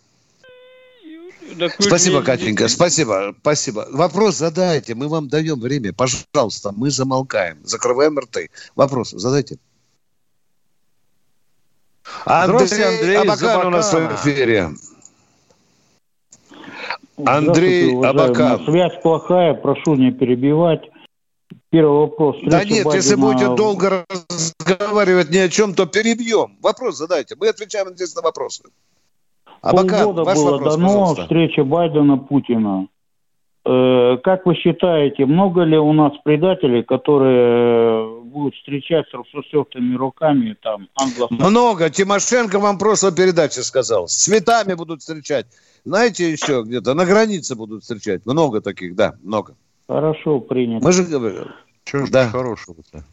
Так 1.57 1.75
спасибо, 1.79 2.17
мне... 2.17 2.25
Катенька, 2.25 2.67
спасибо, 2.67 3.33
спасибо. 3.39 3.87
Вопрос 3.91 4.35
задайте, 4.35 4.95
мы 4.95 5.07
вам 5.07 5.29
даем 5.29 5.61
время. 5.61 5.93
Пожалуйста, 5.93 6.73
мы 6.75 6.91
замолкаем, 6.91 7.57
закрываем 7.63 8.19
рты. 8.19 8.49
Вопрос 8.75 9.11
задайте. 9.11 9.57
Андрей, 12.25 12.83
Андрей 12.83 13.17
Абакан 13.17 13.67
у 13.67 13.69
нас 13.69 13.93
в 13.93 14.15
эфире. 14.15 14.71
Андрей 17.25 17.95
Абакан. 18.03 18.65
Связь 18.65 19.01
плохая, 19.01 19.53
прошу 19.53 19.95
не 19.95 20.11
перебивать. 20.11 20.81
Первый 21.69 22.01
вопрос. 22.01 22.37
Да 22.43 22.63
нет, 22.63 22.85
Байдена... 22.85 22.95
если 22.95 23.15
будете 23.15 23.55
долго 23.55 24.05
разговаривать 24.29 25.29
ни 25.29 25.37
о 25.37 25.49
чем, 25.49 25.73
то 25.73 25.85
перебьем. 25.85 26.57
Вопрос 26.61 26.97
задайте. 26.97 27.35
Мы 27.39 27.47
отвечаем 27.47 27.89
здесь 27.95 28.15
на 28.15 28.21
вопросы. 28.21 28.63
Абакан, 29.61 30.05
Полгода 30.05 30.23
ваш 30.23 30.37
было 30.37 30.51
вопрос, 30.51 30.75
дано 30.75 30.87
пожалуйста. 30.87 31.21
встреча 31.23 31.63
Байдена-Путина. 31.63 32.87
Э, 33.63 34.17
как 34.23 34.45
вы 34.45 34.55
считаете, 34.55 35.25
много 35.25 35.63
ли 35.63 35.77
у 35.77 35.93
нас 35.93 36.13
предателей, 36.23 36.83
которые 36.83 38.20
будут 38.31 38.55
встречать 38.55 39.07
с 39.09 39.13
распростертыми 39.13 39.95
руками 39.95 40.55
там 40.61 40.87
англосаксов? 40.95 41.39
Много. 41.39 41.89
Тимошенко 41.89 42.59
вам 42.59 42.77
просто 42.77 43.11
передачи 43.11 43.59
сказал. 43.59 44.07
С 44.07 44.15
цветами 44.15 44.73
будут 44.73 45.01
встречать. 45.01 45.45
Знаете, 45.85 46.31
еще 46.31 46.63
где-то 46.65 46.93
на 46.93 47.05
границе 47.05 47.55
будут 47.55 47.83
встречать. 47.83 48.25
Много 48.25 48.61
таких, 48.61 48.95
да, 48.95 49.15
много. 49.23 49.55
Хорошо, 49.87 50.39
принято. 50.39 50.85
Мы 50.85 50.91
же 50.91 51.03
говорим. 51.03 51.47
Что 51.83 52.05
ж 52.05 52.09
да. 52.09 52.29
хорошего-то? 52.29 53.03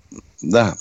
Да. 0.42 0.76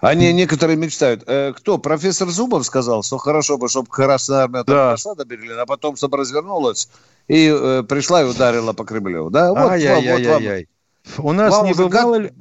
Они 0.00 0.32
некоторые 0.32 0.76
мечтают. 0.76 1.24
Э, 1.26 1.52
кто? 1.54 1.78
Профессор 1.78 2.28
Зубов 2.28 2.64
сказал, 2.64 3.02
что 3.02 3.18
хорошо 3.18 3.58
бы, 3.58 3.68
чтобы 3.68 3.88
Красная 3.88 4.44
Армия 4.44 4.64
да. 4.64 4.92
Асада 4.92 5.24
Берлин, 5.24 5.58
а 5.58 5.66
потом, 5.66 5.96
чтобы 5.96 6.18
развернулась 6.18 6.88
и 7.26 7.52
э, 7.52 7.82
пришла 7.82 8.22
и 8.22 8.24
ударила 8.24 8.72
по 8.72 8.84
Кремлю. 8.84 9.30
Да, 9.30 9.50
вот, 9.50 9.70
ай, 9.70 9.86
вам, 9.86 10.04
ай, 10.06 10.68
вот. 11.16 11.24
У 11.24 11.32
нас 11.32 11.52
вам 11.52 11.66
не 11.66 11.74
бывало, 11.74 12.22
как... 12.22 12.32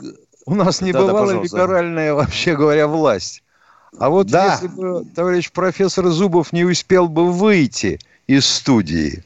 у 0.48 0.56
нас 0.56 0.82
не 0.82 0.94
да, 0.94 1.02
бывала 1.02 1.34
да, 1.34 1.42
либеральная, 1.44 2.14
вообще 2.14 2.56
говоря, 2.56 2.88
власть. 2.88 3.44
А 4.00 4.10
вот 4.10 4.28
да. 4.28 4.54
если 4.54 4.68
бы 4.68 5.06
товарищ 5.14 5.52
профессор 5.52 6.08
Зубов 6.08 6.54
не 6.54 6.64
успел 6.64 7.10
бы 7.10 7.32
выйти 7.32 8.00
из 8.28 8.46
студии. 8.46 9.24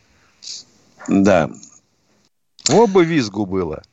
Да. 1.07 1.51
Оба 2.69 3.01
визгу 3.01 3.45
было. 3.45 3.84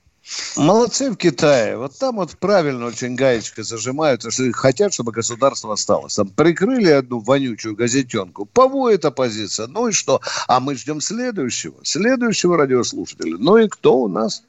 Молодцы 0.57 1.11
в 1.11 1.17
Китае. 1.17 1.77
Вот 1.77 1.99
там 1.99 2.17
вот 2.17 2.37
правильно 2.39 2.87
очень 2.87 3.15
гаечкой 3.15 3.65
зажимают, 3.65 4.23
что 4.33 4.51
хотят, 4.53 4.95
чтобы 4.95 5.13
государство 5.13 5.75
осталось. 5.75 6.15
Там 6.15 6.29
прикрыли 6.29 6.91
одну 6.91 7.19
вонючую 7.19 7.77
газетенку, 7.77 8.47
повоет 8.47 9.05
оппозиция. 9.05 9.67
Ну 9.67 9.89
и 9.89 9.93
что? 9.93 10.21
А 10.47 10.61
мы 10.61 10.77
ждем 10.77 11.03
следующего, 11.03 11.77
следующего 11.83 12.57
радиослушателя. 12.57 13.37
Ну 13.39 13.59
и 13.59 13.69
кто 13.69 13.99
у 13.99 14.09
нас? 14.09 14.43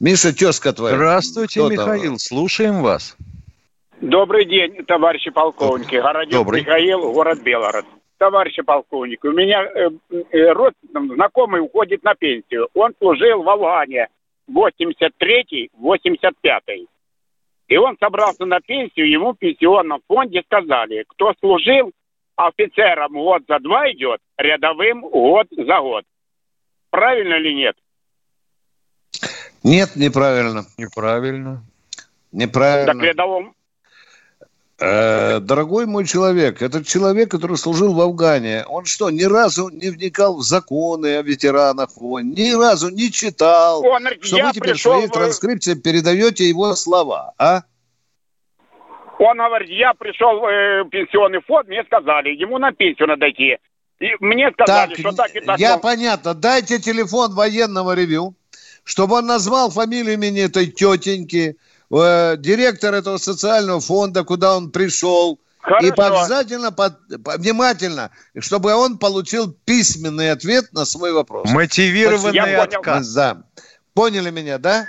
Миша, 0.00 0.34
тезка 0.34 0.72
твоя. 0.72 0.96
Здравствуйте, 0.96 1.60
кто 1.60 1.70
Михаил, 1.70 2.12
там? 2.12 2.18
слушаем 2.18 2.82
вас. 2.82 3.16
Добрый 4.00 4.46
день, 4.46 4.82
товарищи 4.86 5.30
полковники. 5.30 5.96
Городец 5.96 6.32
Добрый. 6.32 6.62
Михаил, 6.62 7.12
город 7.12 7.42
Белгород. 7.42 7.84
Товарищи 8.16 8.62
полковники, 8.62 9.26
у 9.26 9.32
меня 9.32 9.62
э, 9.62 9.90
э, 10.30 10.52
род, 10.52 10.72
знакомый 10.90 11.60
уходит 11.60 12.02
на 12.02 12.14
пенсию. 12.14 12.68
Он 12.72 12.94
служил 12.98 13.42
в 13.42 13.50
Афгане 13.50 14.08
83-85. 14.50 16.86
И 17.68 17.76
он 17.76 17.98
собрался 18.00 18.46
на 18.46 18.60
пенсию, 18.60 19.10
ему 19.10 19.34
в 19.34 19.38
пенсионном 19.38 20.00
фонде 20.08 20.40
сказали, 20.46 21.04
кто 21.08 21.34
служил 21.40 21.92
офицером 22.36 23.12
год 23.12 23.42
за 23.46 23.58
два 23.58 23.92
идет, 23.92 24.20
рядовым 24.38 25.02
год 25.02 25.46
за 25.50 25.78
год. 25.80 26.04
Правильно 26.90 27.34
или 27.34 27.52
нет? 27.52 27.76
Нет, 29.62 29.96
неправильно. 29.96 30.64
Неправильно. 30.78 31.62
Неправильно. 32.32 32.94
Так 32.94 33.02
рядовым, 33.02 33.54
Э, 34.82 35.40
дорогой 35.40 35.84
мой 35.84 36.06
человек, 36.06 36.62
этот 36.62 36.86
человек, 36.86 37.30
который 37.30 37.58
служил 37.58 37.92
в 37.92 38.00
Афгане, 38.00 38.64
он 38.66 38.86
что, 38.86 39.10
ни 39.10 39.24
разу 39.24 39.68
не 39.68 39.90
вникал 39.90 40.38
в 40.38 40.42
законы 40.42 41.18
о 41.18 41.22
ветеранах 41.22 41.90
войн, 41.96 42.30
ни 42.30 42.58
разу 42.58 42.88
не 42.88 43.12
читал, 43.12 43.84
он, 43.84 44.06
что 44.22 44.36
вы 44.36 44.52
теперь 44.52 44.72
пришел... 44.72 44.92
своей 44.94 45.08
транскрипции 45.08 45.74
передаете 45.74 46.48
его 46.48 46.74
слова, 46.76 47.34
а? 47.36 47.60
Он 49.18 49.36
говорит, 49.36 49.68
я 49.68 49.92
пришел 49.92 50.40
в 50.40 50.46
э, 50.46 50.84
пенсионный 50.90 51.42
фонд, 51.42 51.68
мне 51.68 51.84
сказали, 51.84 52.30
ему 52.30 52.56
на 52.56 52.72
пенсию 52.72 53.08
надо 53.08 53.28
идти. 53.28 53.58
И 53.98 54.06
мне 54.20 54.50
сказали, 54.52 54.94
так, 54.94 54.98
что 54.98 55.12
так 55.12 55.36
и 55.36 55.40
так. 55.40 55.58
Я 55.58 55.74
но... 55.74 55.80
понятно, 55.82 56.32
дайте 56.32 56.78
телефон 56.78 57.34
военного 57.34 57.94
ревю, 57.94 58.34
чтобы 58.90 59.18
он 59.18 59.26
назвал 59.26 59.70
фамилию 59.70 60.14
имени 60.14 60.40
этой 60.40 60.66
тетеньки, 60.66 61.56
э, 61.92 62.36
директор 62.38 62.92
этого 62.92 63.18
социального 63.18 63.80
фонда, 63.80 64.24
куда 64.24 64.56
он 64.56 64.72
пришел. 64.72 65.38
Хорошо. 65.60 65.86
И 65.86 65.90
обязательно, 65.90 66.72
под, 66.72 66.94
внимательно, 67.08 68.10
чтобы 68.40 68.74
он 68.74 68.98
получил 68.98 69.52
письменный 69.64 70.32
ответ 70.32 70.72
на 70.72 70.84
свой 70.84 71.12
вопрос. 71.12 71.48
Мотивированный 71.52 72.56
отказ. 72.56 73.12
Да. 73.12 73.44
Поняли 73.94 74.30
меня, 74.30 74.58
да? 74.58 74.88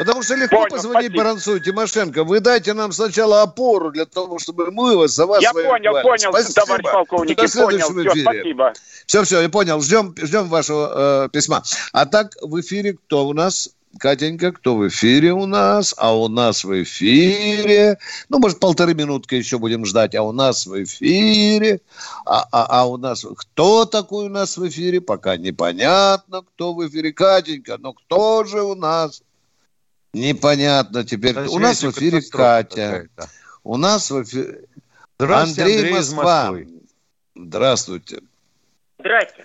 Потому 0.00 0.22
что 0.22 0.34
легко 0.34 0.56
понял, 0.56 0.70
позвонить 0.70 1.08
спасибо. 1.08 1.16
Баранцу 1.18 1.56
и 1.56 1.60
Тимошенко. 1.60 2.24
Вы 2.24 2.40
дайте 2.40 2.72
нам 2.72 2.90
сначала 2.90 3.42
опору 3.42 3.90
для 3.90 4.06
того, 4.06 4.38
чтобы 4.38 4.70
мы 4.70 4.96
вас 4.96 5.10
за 5.10 5.26
вас 5.26 5.42
Я 5.42 5.52
понял, 5.52 5.92
понял, 6.02 6.30
спасибо. 6.30 6.54
товарищ 6.54 6.84
полковник, 6.90 7.36
До 7.36 7.64
понял. 7.64 7.90
Эфире. 7.90 8.10
Все, 8.10 8.22
спасибо. 8.22 8.72
Все, 9.04 9.24
все, 9.24 9.40
я 9.42 9.48
понял. 9.50 9.78
Ждем, 9.82 10.14
ждем 10.16 10.48
вашего 10.48 11.26
э, 11.26 11.28
письма. 11.28 11.62
А 11.92 12.06
так 12.06 12.34
в 12.40 12.58
эфире 12.62 12.94
кто 12.94 13.28
у 13.28 13.34
нас? 13.34 13.74
Катенька, 13.98 14.52
кто 14.52 14.76
в 14.76 14.88
эфире 14.88 15.34
у 15.34 15.44
нас? 15.44 15.94
А 15.98 16.16
у 16.16 16.28
нас 16.28 16.64
в 16.64 16.82
эфире... 16.82 17.98
Ну, 18.30 18.38
может, 18.38 18.58
полторы 18.58 18.94
минутки 18.94 19.34
еще 19.34 19.58
будем 19.58 19.84
ждать. 19.84 20.14
А 20.14 20.22
у 20.22 20.32
нас 20.32 20.64
в 20.64 20.82
эфире... 20.82 21.82
А, 22.24 22.46
а, 22.52 22.80
а 22.80 22.86
у 22.86 22.96
нас... 22.96 23.26
Кто 23.36 23.84
такой 23.84 24.26
у 24.26 24.30
нас 24.30 24.56
в 24.56 24.66
эфире? 24.66 25.02
Пока 25.02 25.36
непонятно, 25.36 26.40
кто 26.40 26.72
в 26.72 26.88
эфире. 26.88 27.12
Катенька, 27.12 27.76
но 27.76 27.92
кто 27.92 28.44
же 28.44 28.62
у 28.62 28.74
нас? 28.74 29.22
Непонятно 30.12 31.04
теперь. 31.04 31.36
у 31.36 31.58
нас 31.58 31.82
в 31.82 31.90
эфире 31.90 32.20
Катя. 32.30 33.06
У 33.62 33.76
нас 33.76 34.10
в 34.10 34.22
эфире... 34.22 34.64
Здравствуйте, 35.18 35.62
Андрей, 35.62 35.76
Андрей 35.76 35.94
Москва. 35.94 36.50
Здравствуйте. 37.34 38.18
Здрасте. 38.98 39.44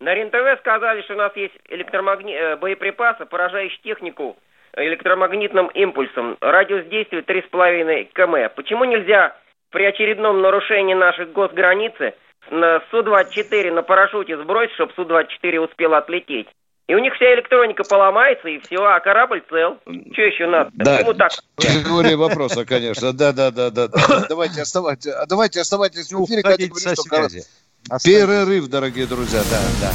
На 0.00 0.14
РЕН-ТВ 0.14 0.60
сказали, 0.60 1.02
что 1.02 1.14
у 1.14 1.18
нас 1.18 1.36
есть 1.36 1.54
электромагни... 1.68 2.34
Э, 2.34 2.56
боеприпасы, 2.56 3.26
поражающие 3.26 3.80
технику 3.82 4.36
электромагнитным 4.76 5.68
импульсом. 5.68 6.36
Радиус 6.40 6.86
действия 6.86 7.20
3,5 7.20 8.12
км. 8.14 8.48
Почему 8.54 8.84
нельзя 8.84 9.36
при 9.70 9.84
очередном 9.84 10.40
нарушении 10.40 10.94
наших 10.94 11.32
госграницы 11.32 12.14
на 12.50 12.80
Су-24 12.90 13.72
на 13.72 13.82
парашюте 13.82 14.36
сбросить, 14.38 14.74
чтобы 14.74 14.92
Су-24 14.94 15.58
успел 15.58 15.94
отлететь? 15.94 16.48
И 16.88 16.94
у 16.94 16.98
них 17.00 17.14
вся 17.14 17.34
электроника 17.34 17.84
поломается, 17.84 18.48
и 18.48 18.58
все, 18.60 18.82
а 18.82 18.98
корабль 19.00 19.42
цел. 19.50 19.76
Что 19.84 20.22
еще 20.22 20.46
надо? 20.46 20.70
Да, 20.72 20.96
Почему 20.96 21.14
так? 21.14 21.32
теория 21.58 22.16
вопроса, 22.16 22.64
конечно. 22.64 23.12
Да, 23.12 23.32
да, 23.32 23.50
да, 23.50 23.70
да. 23.70 23.88
Давайте 24.26 24.62
оставайтесь, 24.62 25.12
давайте 25.28 25.60
оставайтесь 25.60 26.10
в 26.10 26.24
эфире. 26.24 26.42
Катя 26.42 26.66
говорит, 26.66 26.98
что 26.98 28.00
Перерыв, 28.02 28.68
дорогие 28.68 29.06
друзья, 29.06 29.42
да, 29.50 29.60
да. 29.82 29.92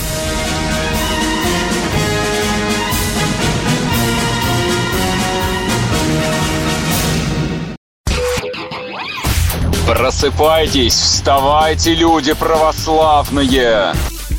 Просыпайтесь, 9.88 10.94
вставайте, 10.94 11.94
люди 11.96 12.34
православные! 12.34 13.94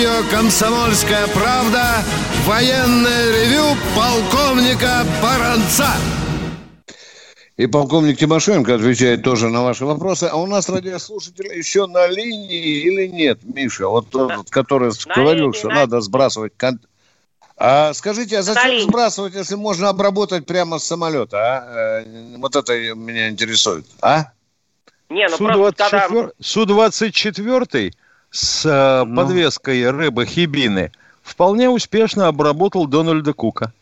Радио 0.00 0.30
«Комсомольская 0.30 1.26
правда» 1.28 2.02
военное 2.46 3.32
ревю 3.32 3.76
полковника 3.94 5.04
Баранца. 5.22 5.88
И 7.58 7.66
полковник 7.66 8.18
Тимошенко 8.18 8.76
отвечает 8.76 9.22
тоже 9.22 9.50
на 9.50 9.62
ваши 9.62 9.84
вопросы. 9.84 10.24
А 10.24 10.36
у 10.36 10.46
нас 10.46 10.70
радиослушатель 10.70 11.54
еще 11.54 11.86
на 11.86 12.06
линии 12.06 12.78
или 12.86 13.08
нет, 13.08 13.40
Миша? 13.42 13.88
Вот 13.88 14.08
тот, 14.08 14.48
который 14.48 14.90
на 15.06 15.14
говорил, 15.14 15.44
линии, 15.48 15.58
что 15.58 15.68
на... 15.68 15.74
надо 15.74 16.00
сбрасывать 16.00 16.54
кон... 16.56 16.80
А 17.58 17.92
скажите, 17.92 18.38
а 18.38 18.42
зачем 18.42 18.62
Сталин. 18.62 18.82
сбрасывать, 18.88 19.34
если 19.34 19.56
можно 19.56 19.90
обработать 19.90 20.46
прямо 20.46 20.78
с 20.78 20.84
самолета? 20.84 21.36
А? 21.36 22.00
Э, 22.06 22.36
вот 22.38 22.56
это 22.56 22.72
меня 22.94 23.28
интересует. 23.28 23.84
А? 24.00 24.32
Не, 25.10 25.28
ну 25.28 25.36
Су-24, 25.36 26.32
Су-24 26.40 27.92
с 28.30 28.64
э, 28.66 29.04
ну. 29.04 29.16
подвеской 29.16 29.90
рыбы 29.90 30.26
хибины 30.26 30.92
вполне 31.22 31.68
успешно 31.68 32.28
обработал 32.28 32.86
Дональда 32.86 33.32
Кука. 33.32 33.72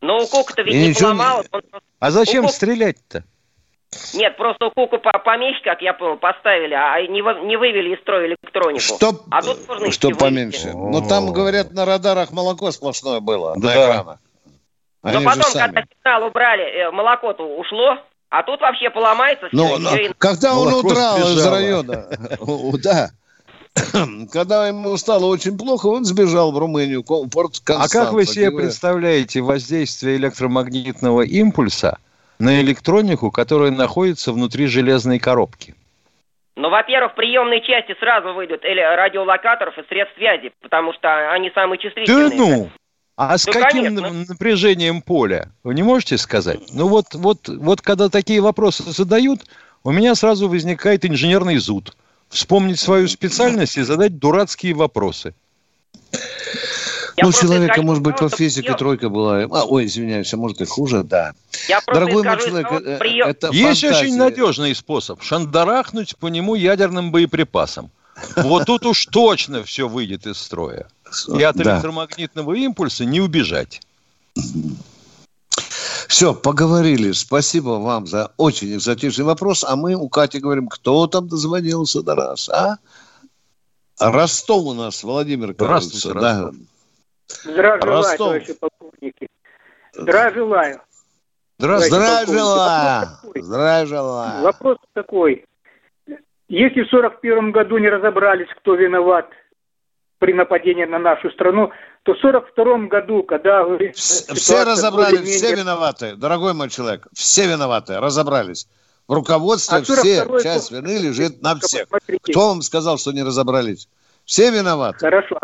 Но 0.00 0.18
у 0.18 0.26
Кука-то 0.26 0.62
ведь 0.62 0.74
не 0.74 0.94
поломалось. 0.94 1.46
Он... 1.52 1.62
А 1.98 2.10
зачем 2.10 2.44
Кук... 2.44 2.54
стрелять-то? 2.54 3.24
Нет, 4.14 4.36
просто 4.36 4.66
у 4.66 4.70
Куку 4.70 4.98
поменьше, 4.98 5.60
как 5.62 5.82
я 5.82 5.92
понял, 5.92 6.16
поставили, 6.16 6.74
а 6.74 7.00
не, 7.02 7.20
не 7.46 7.56
вывели 7.56 7.94
из 7.94 8.00
строя 8.00 8.26
электронику. 8.28 8.80
Что, 8.80 9.12
а 9.30 9.42
тут 9.42 9.66
можно 9.68 9.90
что 9.90 10.10
поменьше? 10.10 10.72
Ну, 10.72 11.06
там, 11.06 11.32
говорят, 11.32 11.72
на 11.72 11.84
радарах 11.84 12.30
молоко 12.30 12.70
сплошное 12.70 13.20
было 13.20 13.54
да. 13.56 13.66
на 13.66 13.72
экранах. 13.72 14.18
Они 15.02 15.24
Но 15.24 15.30
потом, 15.30 15.52
когда 15.52 15.82
сигнал 15.82 16.26
убрали, 16.26 16.62
э, 16.62 16.90
молоко-то 16.90 17.42
ушло, 17.42 17.98
а 18.28 18.42
тут 18.42 18.60
вообще 18.60 18.90
поломается. 18.90 19.48
Ну, 19.50 19.78
но, 19.78 19.90
когда 20.18 20.54
он 20.54 20.72
удрал 20.72 21.18
из 21.18 21.46
района, 21.46 22.06
да, 22.82 23.10
когда 24.32 24.68
ему 24.68 24.96
стало 24.96 25.26
очень 25.26 25.56
плохо, 25.56 25.86
он 25.86 26.04
сбежал 26.04 26.52
в 26.52 26.58
Румынию, 26.58 27.02
порт 27.02 27.60
А 27.68 27.88
как 27.88 28.12
вы 28.12 28.24
себе 28.24 28.50
представляете 28.50 29.40
воздействие 29.40 30.16
электромагнитного 30.16 31.22
импульса– 31.22 31.98
на 32.40 32.60
электронику, 32.60 33.30
которая 33.30 33.70
находится 33.70 34.32
внутри 34.32 34.66
железной 34.66 35.18
коробки? 35.18 35.74
Ну, 36.56 36.70
во-первых, 36.70 37.12
в 37.12 37.14
приемной 37.14 37.60
части 37.60 37.94
сразу 38.00 38.34
выйдут 38.34 38.62
радиолокаторов 38.64 39.78
и 39.78 39.86
средств 39.88 40.16
связи, 40.16 40.50
потому 40.60 40.92
что 40.94 41.32
они 41.32 41.50
самые 41.54 41.78
чувствительные. 41.78 42.30
Да 42.30 42.36
ну! 42.36 42.70
А 43.16 43.36
с 43.36 43.46
ну, 43.46 43.52
каким 43.52 43.96
конечно. 43.96 44.24
напряжением 44.28 45.02
поля? 45.02 45.48
Вы 45.62 45.74
не 45.74 45.82
можете 45.82 46.16
сказать? 46.16 46.60
Ну 46.72 46.88
вот, 46.88 47.06
вот, 47.12 47.48
вот 47.48 47.82
когда 47.82 48.08
такие 48.08 48.40
вопросы 48.40 48.82
задают, 48.82 49.40
у 49.84 49.90
меня 49.90 50.14
сразу 50.14 50.48
возникает 50.48 51.04
инженерный 51.04 51.58
зуд. 51.58 51.94
Вспомнить 52.30 52.78
свою 52.78 53.08
специальность 53.08 53.76
и 53.76 53.82
задать 53.82 54.18
дурацкие 54.18 54.72
вопросы. 54.74 55.34
Я 57.16 57.24
ну, 57.24 57.28
у 57.28 57.32
человека, 57.32 57.74
скажу, 57.74 57.86
может 57.86 58.02
быть, 58.02 58.16
по 58.16 58.28
физике 58.30 58.62
прием. 58.68 58.78
тройка 58.78 59.08
была. 59.08 59.42
А, 59.42 59.64
ой, 59.64 59.84
извиняюсь, 59.86 60.32
а 60.32 60.36
может 60.36 60.60
и 60.60 60.64
хуже, 60.64 61.02
да. 61.02 61.32
Я 61.68 61.80
Дорогой 61.86 62.22
мой 62.22 62.38
человек, 62.38 62.72
э, 62.72 62.98
прием. 62.98 63.28
это 63.28 63.48
Есть 63.48 63.80
фантазия. 63.82 64.06
очень 64.06 64.16
надежный 64.16 64.74
способ. 64.74 65.22
Шандарахнуть 65.22 66.16
по 66.16 66.28
нему 66.28 66.54
ядерным 66.54 67.10
боеприпасом. 67.10 67.90
Вот 68.36 68.66
тут 68.66 68.86
уж 68.86 69.06
точно 69.06 69.64
все 69.64 69.88
выйдет 69.88 70.26
из 70.26 70.38
строя. 70.38 70.86
И 71.28 71.42
от 71.42 71.56
электромагнитного 71.56 72.54
импульса 72.54 73.04
не 73.04 73.20
убежать. 73.20 73.80
Все, 76.10 76.34
поговорили. 76.34 77.12
Спасибо 77.12 77.78
вам 77.78 78.04
за 78.08 78.32
очень 78.36 78.74
экзотичный 78.74 79.24
вопрос. 79.24 79.62
А 79.62 79.76
мы 79.76 79.94
у 79.94 80.08
Кати 80.08 80.40
говорим, 80.40 80.66
кто 80.66 81.06
там 81.06 81.28
дозвонился 81.28 82.02
до 82.02 82.16
раз, 82.16 82.48
а? 82.48 82.78
Ростов 84.00 84.64
у 84.64 84.74
нас, 84.74 85.04
Владимир, 85.04 85.54
кажется. 85.54 86.10
Здравствуйте, 86.10 86.18
да. 86.20 87.52
Здравия 87.52 87.80
желаю, 87.80 88.18
товарищи 88.18 88.54
полковники. 88.54 89.28
Здравия 89.92 90.34
желаю. 90.34 90.80
Здравия 91.58 92.26
желаю. 92.26 93.08
Здравия 93.36 93.86
желаю. 93.86 94.42
Вопрос 94.42 94.78
такой. 94.94 95.44
Если 96.48 96.82
в 96.82 96.88
сорок 96.88 97.20
первом 97.20 97.52
году 97.52 97.78
не 97.78 97.88
разобрались, 97.88 98.48
кто 98.58 98.74
виноват 98.74 99.30
при 100.20 100.34
нападении 100.34 100.84
на 100.84 100.98
нашу 100.98 101.30
страну, 101.30 101.70
то 102.04 102.14
в 102.14 102.18
сорок 102.18 102.48
втором 102.52 102.88
году, 102.88 103.22
когда... 103.22 103.64
Все, 103.94 104.34
все 104.34 104.64
разобрались, 104.64 105.28
все 105.28 105.56
виноваты, 105.56 106.14
дорогой 106.14 106.52
мой 106.52 106.68
человек, 106.68 107.08
все 107.12 107.48
виноваты, 107.48 107.98
разобрались. 107.98 108.68
В 109.08 109.14
руководстве 109.14 109.78
а 109.78 109.82
все, 109.82 110.38
часть 110.40 110.70
вины 110.70 110.98
лежит 110.98 111.42
на 111.42 111.58
всех. 111.58 111.88
Смотрите. 111.88 112.32
Кто 112.32 112.48
вам 112.48 112.62
сказал, 112.62 112.98
что 112.98 113.12
не 113.12 113.22
разобрались? 113.22 113.88
Все 114.24 114.50
виноваты. 114.50 114.98
Хорошо. 114.98 115.38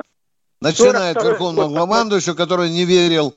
Начиная 0.61 1.13
от 1.13 1.25
верховного 1.25 1.75
командующего, 1.75 2.35
который 2.35 2.71
не 2.71 2.85
верил 2.85 3.35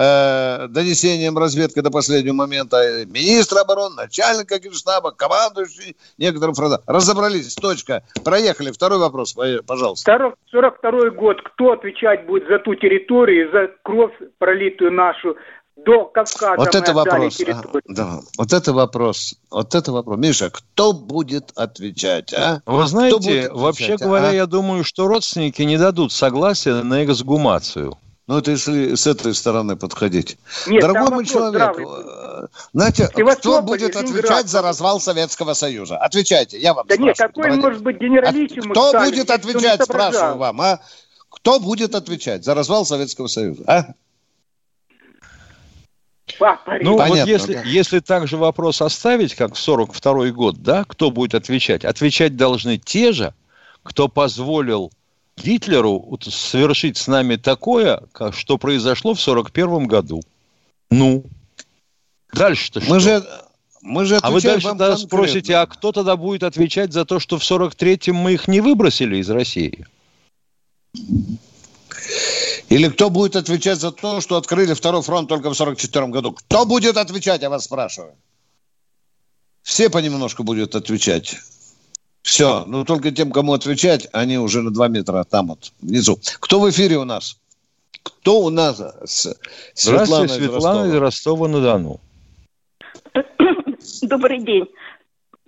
э, 0.00 0.68
донесениям 0.68 1.36
разведки 1.36 1.80
до 1.80 1.90
последнего 1.90 2.34
момента, 2.34 3.04
министр 3.06 3.58
обороны, 3.58 3.96
начальник 3.96 4.50
штаба, 4.74 5.12
командующий 5.12 5.96
некоторым 6.18 6.54
фронтам. 6.54 6.80
Разобрались, 6.86 7.54
точка. 7.54 8.02
Проехали. 8.24 8.70
Второй 8.70 8.98
вопрос, 8.98 9.36
пожалуйста. 9.66 10.32
42 10.50 11.10
год. 11.10 11.42
Кто 11.42 11.72
отвечать 11.72 12.26
будет 12.26 12.48
за 12.48 12.58
ту 12.58 12.74
территорию, 12.74 13.50
за 13.52 13.70
кровь 13.82 14.14
пролитую 14.38 14.92
нашу 14.92 15.36
до 15.84 16.04
Кавказа 16.06 16.56
вот 16.56 16.74
это 16.74 16.92
вопрос. 16.92 17.40
А, 17.40 17.62
да, 17.88 18.20
вот 18.36 18.52
это 18.52 18.72
вопрос. 18.72 19.34
Вот 19.50 19.74
это 19.74 19.92
вопрос. 19.92 20.18
Миша, 20.18 20.50
кто 20.50 20.92
будет 20.92 21.52
отвечать, 21.56 22.34
а? 22.34 22.60
Вы 22.66 22.86
знаете, 22.86 23.16
отвечать, 23.16 23.52
вообще 23.52 23.94
а? 23.94 24.04
говоря, 24.04 24.30
я 24.30 24.46
думаю, 24.46 24.84
что 24.84 25.06
родственники 25.08 25.62
не 25.62 25.78
дадут 25.78 26.12
согласия 26.12 26.82
на 26.82 27.04
эксгумацию. 27.04 27.96
Ну, 28.30 28.38
это 28.38 28.52
если 28.52 28.94
с 28.94 29.08
этой 29.08 29.34
стороны 29.34 29.74
подходить. 29.74 30.38
Нет, 30.68 30.82
Дорогой 30.82 31.10
мой 31.10 31.26
человек, 31.26 31.74
здравый. 31.74 31.84
э, 31.84 32.46
знаете, 32.72 33.08
кто 33.08 33.60
будет 33.60 33.96
отвечать 33.96 34.46
за 34.48 34.62
развал 34.62 35.00
Советского 35.00 35.52
Союза? 35.54 35.96
Отвечайте, 35.96 36.56
я 36.60 36.72
вам 36.72 36.86
Да 36.86 36.96
нет, 36.96 37.16
спрашиваю. 37.16 37.28
какой 37.34 37.42
Молодец. 37.48 37.64
может 37.64 37.82
быть 37.82 37.98
генералиссимус 38.00 38.70
Кто 38.70 38.88
Сталин, 38.90 39.10
будет 39.10 39.30
отвечать, 39.32 39.82
спрашиваю 39.82 40.36
вам, 40.36 40.60
а? 40.60 40.80
Кто 41.28 41.58
будет 41.58 41.96
отвечать 41.96 42.44
за 42.44 42.54
развал 42.54 42.86
Советского 42.86 43.26
Союза, 43.26 43.64
а? 43.66 43.94
Папа, 46.38 46.78
Ну, 46.80 46.98
Понятно, 46.98 47.22
вот 47.24 47.28
если, 47.28 47.54
да. 47.54 47.62
если 47.62 47.98
также 47.98 48.36
вопрос 48.36 48.80
оставить, 48.80 49.34
как 49.34 49.54
в 49.54 49.58
42 49.58 50.28
год, 50.30 50.62
да, 50.62 50.84
кто 50.84 51.10
будет 51.10 51.34
отвечать? 51.34 51.84
Отвечать 51.84 52.36
должны 52.36 52.78
те 52.78 53.10
же, 53.10 53.34
кто 53.82 54.06
позволил 54.06 54.92
Гитлеру 55.42 56.18
совершить 56.22 56.96
с 56.96 57.06
нами 57.06 57.36
такое, 57.36 58.02
как- 58.12 58.34
что 58.34 58.58
произошло 58.58 59.14
в 59.14 59.20
41 59.20 59.86
году. 59.86 60.22
Ну, 60.90 61.24
дальше-то 62.32 62.80
что? 62.80 62.90
Мы 62.90 63.00
же, 63.00 63.24
мы 63.82 64.04
же 64.04 64.18
а 64.20 64.30
вы 64.30 64.40
дальше 64.40 64.68
тогда 64.68 64.88
конкретно. 64.88 65.08
спросите, 65.08 65.56
а 65.56 65.66
кто 65.66 65.92
тогда 65.92 66.16
будет 66.16 66.42
отвечать 66.42 66.92
за 66.92 67.04
то, 67.04 67.20
что 67.20 67.38
в 67.38 67.42
43-м 67.42 68.16
мы 68.16 68.34
их 68.34 68.48
не 68.48 68.60
выбросили 68.60 69.16
из 69.16 69.30
России? 69.30 69.86
Или 72.68 72.88
кто 72.88 73.10
будет 73.10 73.36
отвечать 73.36 73.80
за 73.80 73.90
то, 73.90 74.20
что 74.20 74.36
открыли 74.36 74.74
второй 74.74 75.02
фронт 75.02 75.28
только 75.28 75.50
в 75.50 75.54
44 75.54 76.06
году? 76.08 76.32
Кто 76.32 76.66
будет 76.66 76.96
отвечать, 76.96 77.42
я 77.42 77.50
вас 77.50 77.64
спрашиваю? 77.64 78.14
Все 79.62 79.90
понемножку 79.90 80.42
будут 80.42 80.74
отвечать. 80.74 81.36
Все. 82.22 82.64
Ну, 82.66 82.84
только 82.84 83.10
тем, 83.10 83.32
кому 83.32 83.54
отвечать, 83.54 84.08
они 84.12 84.38
уже 84.38 84.62
на 84.62 84.70
2 84.70 84.88
метра 84.88 85.24
там 85.24 85.48
вот, 85.48 85.72
внизу. 85.80 86.18
Кто 86.40 86.60
в 86.60 86.68
эфире 86.70 86.98
у 86.98 87.04
нас? 87.04 87.36
Кто 88.02 88.40
у 88.40 88.50
нас? 88.50 88.78
С- 89.04 89.36
Светлана 89.74 90.06
Здравствуйте, 90.06 90.34
из 90.34 90.50
Светлана 90.50 90.86
из 90.86 90.94
Ростова. 90.94 91.00
Ростова-на-Дону. 91.00 92.00
Добрый 94.02 94.38
день, 94.44 94.66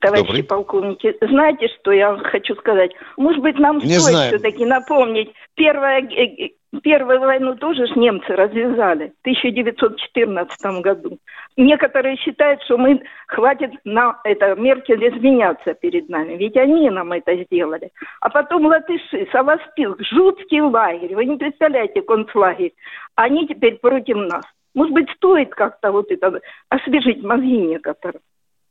товарищи 0.01 0.27
Добрый. 0.27 0.45
полковники. 0.45 1.14
Знаете, 1.20 1.68
что 1.81 1.93
я 1.93 2.16
хочу 2.16 2.55
сказать? 2.57 2.91
Может 3.16 3.43
быть, 3.43 3.59
нам 3.59 3.79
Не 3.79 3.99
стоит 3.99 4.03
знаем. 4.14 4.29
все-таки 4.35 4.64
напомнить, 4.64 5.31
первая, 5.55 6.03
э, 6.03 6.25
э, 6.47 6.49
первую 6.81 7.20
войну 7.20 7.55
тоже 7.57 7.87
ж 7.87 7.97
немцы 7.97 8.35
развязали 8.35 9.12
в 9.18 9.20
1914 9.20 10.83
году. 10.83 11.18
Некоторые 11.57 12.16
считают, 12.16 12.62
что 12.62 12.79
мы 12.79 13.03
хватит 13.27 13.73
на 13.85 14.18
это 14.25 14.55
Меркель 14.55 15.07
изменяться 15.09 15.75
перед 15.75 16.09
нами, 16.09 16.35
ведь 16.35 16.57
они 16.57 16.89
нам 16.89 17.12
это 17.12 17.37
сделали. 17.45 17.91
А 18.20 18.31
потом 18.31 18.66
латыши, 18.66 19.29
Савоспилк, 19.33 20.01
жуткий 20.03 20.62
лагерь, 20.62 21.14
вы 21.14 21.27
не 21.27 21.37
представляете 21.37 22.01
концлагерь. 22.03 22.73
Они 23.16 23.47
теперь 23.47 23.79
против 23.79 24.16
нас. 24.16 24.45
Может 24.75 24.95
быть, 24.95 25.11
стоит 25.11 25.55
как-то 25.55 25.93
вот 25.93 26.11
это 26.11 26.41
освежить 26.70 27.23
мозги 27.23 27.59
некоторым. 27.59 28.23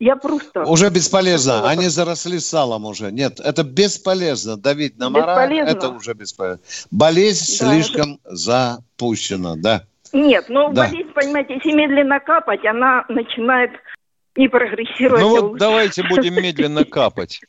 Я 0.01 0.15
просто... 0.15 0.63
Уже 0.63 0.89
бесполезно. 0.89 1.69
Они 1.69 1.87
заросли 1.87 2.39
салом 2.39 2.85
уже. 2.85 3.11
Нет, 3.11 3.39
это 3.39 3.61
бесполезно. 3.63 4.57
Давить 4.57 4.97
на 4.97 5.11
мораль, 5.11 5.47
Бесполезно? 5.47 5.69
это 5.77 5.89
уже 5.89 6.13
бесполезно. 6.15 6.63
Болезнь 6.89 7.59
Да, 7.59 7.67
слишком 7.69 8.19
запущена, 8.25 9.53
да. 9.57 9.83
Нет, 10.11 10.45
ну 10.49 10.73
Да. 10.73 10.87
болезнь, 10.87 11.11
понимаете, 11.13 11.53
если 11.53 11.71
медленно 11.73 12.19
капать, 12.19 12.65
она 12.65 13.05
начинает 13.09 13.69
не 14.35 14.47
прогрессировать. 14.47 15.21
Ну 15.21 15.27
а 15.27 15.41
вот 15.41 15.43
лучше. 15.51 15.59
давайте 15.59 16.03
будем 16.09 16.33
медленно 16.43 16.83
капать. 16.83 17.39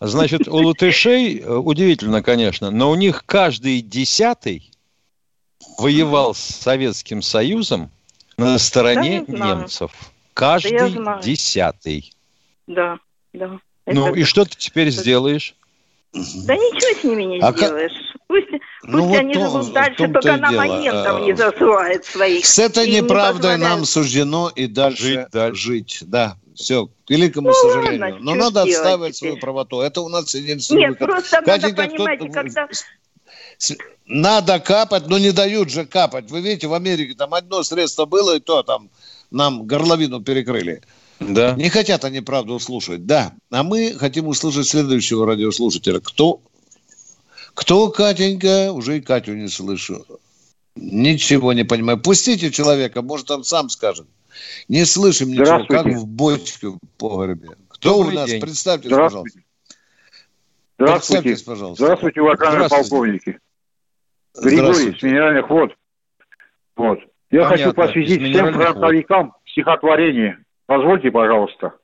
Значит, 0.00 0.48
у 0.48 0.56
латышей, 0.56 1.40
э, 1.40 1.54
удивительно, 1.54 2.22
конечно, 2.22 2.70
но 2.70 2.90
у 2.90 2.94
них 2.94 3.26
каждый 3.26 3.82
десятый 3.82 4.72
воевал 5.76 6.34
с 6.34 6.40
Советским 6.40 7.20
Союзом 7.20 7.90
на 8.38 8.56
стороне 8.58 9.22
Да, 9.28 9.54
немцев. 9.54 9.92
Да 10.40 10.54
Каждый 10.54 10.90
знаю. 10.90 11.22
десятый. 11.22 12.12
Да, 12.66 12.98
да. 13.34 13.58
Ну 13.86 14.08
Это- 14.08 14.18
и 14.18 14.24
что 14.24 14.44
ты 14.46 14.56
теперь 14.56 14.90
сделаешь? 14.90 15.54
Да 16.12 16.56
ничего 16.56 16.98
с 17.00 17.04
ними 17.04 17.22
не 17.24 17.40
А 17.40 17.52
сделаешь. 17.52 17.92
Пусть, 18.26 18.46
пусть 18.50 18.62
Ну 18.84 19.04
вот 19.08 19.18
они 19.18 19.34
то- 19.34 19.40
живут 19.40 19.72
дальше, 19.72 20.08
только 20.08 20.36
нам 20.38 20.50
дело. 20.50 20.62
агентам 20.78 21.16
А, 21.16 21.20
не 21.20 21.36
засылают 21.36 22.04
своих. 22.06 22.46
С 22.46 22.58
этой 22.58 22.88
не 22.88 23.00
неправдой 23.00 23.34
позволяют. 23.52 23.60
нам 23.62 23.84
суждено 23.84 24.50
и 24.54 24.66
дальше 24.66 25.28
жить. 25.52 25.98
Да, 26.02 26.36
все, 26.54 26.86
к 26.86 27.10
великому 27.10 27.48
Ну, 27.48 27.54
сожалению. 27.54 28.00
ладно, 28.00 28.18
Но 28.20 28.34
надо 28.34 28.62
отстаивать 28.62 29.14
теперь? 29.16 29.30
свою 29.32 29.40
правоту. 29.40 29.80
Это 29.82 30.00
у 30.00 30.08
нас 30.08 30.34
единственный 30.34 30.80
Нет, 30.80 30.90
выход. 30.92 31.06
просто 31.08 31.40
надо, 31.42 31.70
Катенька, 31.72 32.16
кто- 32.16 32.32
когда... 32.32 32.68
Надо 34.06 34.58
капать, 34.58 35.06
но 35.06 35.18
не 35.18 35.32
дают 35.32 35.70
же 35.70 35.84
капать. 35.84 36.30
Вы 36.30 36.40
видите, 36.40 36.66
в 36.66 36.74
Америке 36.74 37.14
там 37.14 37.34
одно 37.34 37.62
средство 37.62 38.06
было, 38.06 38.36
и 38.36 38.40
то 38.40 38.62
там 38.62 38.88
нам 39.30 39.66
горловину 39.66 40.22
перекрыли. 40.22 40.82
Да. 41.20 41.54
Не 41.54 41.68
хотят 41.68 42.04
они 42.04 42.20
правду 42.20 42.54
услышать, 42.54 43.06
да. 43.06 43.34
А 43.50 43.62
мы 43.62 43.94
хотим 43.98 44.28
услышать 44.28 44.66
следующего 44.66 45.26
радиослушателя. 45.26 46.00
Кто? 46.00 46.40
Кто, 47.54 47.90
Катенька? 47.90 48.72
Уже 48.72 48.98
и 48.98 49.00
Катю 49.00 49.34
не 49.34 49.48
слышу. 49.48 50.06
Ничего 50.76 51.52
не 51.52 51.64
понимаю. 51.64 52.00
Пустите 52.00 52.50
человека, 52.50 53.02
может, 53.02 53.30
он 53.30 53.44
сам 53.44 53.68
скажет. 53.68 54.06
Не 54.68 54.84
слышим 54.84 55.30
ничего, 55.30 55.66
как 55.66 55.86
в 55.86 56.06
бочке 56.06 56.68
в 56.68 56.78
погребе. 56.96 57.50
Кто 57.68 57.98
Добрый 57.98 58.16
у 58.16 58.20
нас? 58.20 58.30
день. 58.30 58.40
Представьтесь, 58.40 58.90
Здравствуйте. 58.90 59.30
пожалуйста. 59.32 59.40
Здравствуйте. 60.78 61.22
Представьтесь, 61.22 61.42
пожалуйста. 61.42 61.84
Здравствуйте, 61.84 62.20
уважаемые 62.22 62.68
полковники. 62.68 63.38
Григорий 64.40 64.98
с 64.98 65.02
минеральных 65.02 65.50
вод. 65.50 65.72
Вот. 66.76 66.98
Я 67.30 67.44
Понятно, 67.48 67.64
хочу 67.64 67.74
посвятить 67.74 68.32
всем 68.32 68.52
фронтовикам 68.52 69.34
стихотворение. 69.46 70.38
Позвольте, 70.66 71.10
пожалуйста. 71.10 71.74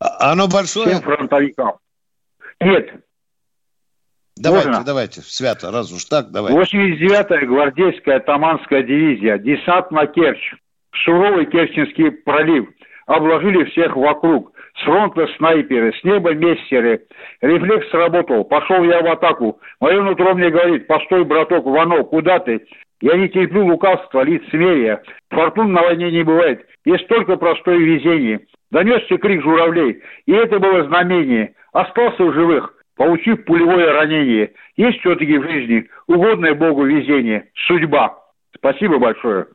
А- 0.00 0.32
Оно 0.32 0.48
большое? 0.48 0.88
Всем 0.88 1.02
фронтовикам. 1.02 1.78
Нет. 2.60 2.92
Давайте, 4.36 4.68
Можно? 4.68 4.84
давайте, 4.84 5.20
свято, 5.20 5.70
раз 5.70 5.92
уж 5.92 6.04
так, 6.06 6.30
давайте. 6.30 6.58
89-я 6.58 7.46
гвардейская 7.46 8.16
атаманская 8.16 8.82
дивизия. 8.82 9.38
Десант 9.38 9.90
на 9.90 10.06
Керчь. 10.06 10.54
Суровый 11.04 11.46
Керченский 11.46 12.10
пролив. 12.10 12.68
Обложили 13.06 13.64
всех 13.70 13.94
вокруг. 13.96 14.52
С 14.80 14.84
фронта 14.84 15.26
снайперы, 15.36 15.92
с 15.92 16.02
неба 16.02 16.32
мессеры. 16.34 17.06
Рефлекс 17.42 17.90
сработал. 17.90 18.44
Пошел 18.44 18.82
я 18.84 19.02
в 19.02 19.06
атаку. 19.06 19.60
Мое 19.80 20.02
нутро 20.02 20.34
мне 20.34 20.50
говорит, 20.50 20.86
постой, 20.86 21.24
браток, 21.24 21.64
Ванов, 21.66 22.08
куда 22.08 22.38
ты? 22.38 22.66
Я 23.02 23.16
не 23.16 23.28
терплю 23.28 23.66
лукавства, 23.66 24.22
лицемерия. 24.22 25.02
Фортун 25.30 25.72
на 25.72 25.82
войне 25.82 26.10
не 26.12 26.22
бывает. 26.22 26.64
Есть 26.84 27.08
только 27.08 27.36
простое 27.36 27.78
везение. 27.78 28.46
Донесся 28.70 29.18
крик 29.18 29.42
журавлей. 29.42 30.02
И 30.26 30.32
это 30.32 30.60
было 30.60 30.86
знамение. 30.86 31.54
Остался 31.72 32.22
в 32.22 32.32
живых, 32.32 32.74
получив 32.96 33.44
пулевое 33.44 33.90
ранение. 33.90 34.52
Есть 34.76 35.00
все-таки 35.00 35.36
в 35.36 35.42
жизни 35.42 35.88
угодное 36.06 36.54
Богу 36.54 36.84
везение. 36.84 37.50
Судьба. 37.66 38.18
Спасибо 38.56 38.98
большое. 38.98 39.46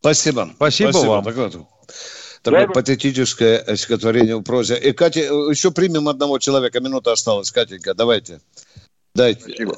Спасибо. 0.00 0.48
Спасибо 0.56 0.96
вам. 1.06 1.24
Так 1.24 1.36
вот, 1.36 1.56
Такое 2.42 2.66
Да. 2.66 2.72
патетическое 2.72 3.76
стихотворение 3.76 4.36
в 4.36 4.42
прозе. 4.42 4.76
И, 4.78 4.92
Катя, 4.92 5.20
э, 5.20 5.50
еще 5.50 5.70
примем 5.70 6.08
одного 6.08 6.38
человека. 6.38 6.80
Минута 6.80 7.12
осталась. 7.12 7.50
Катенька, 7.50 7.94
давайте. 7.94 8.40
Дайте. 9.14 9.42
Спасибо. 9.42 9.76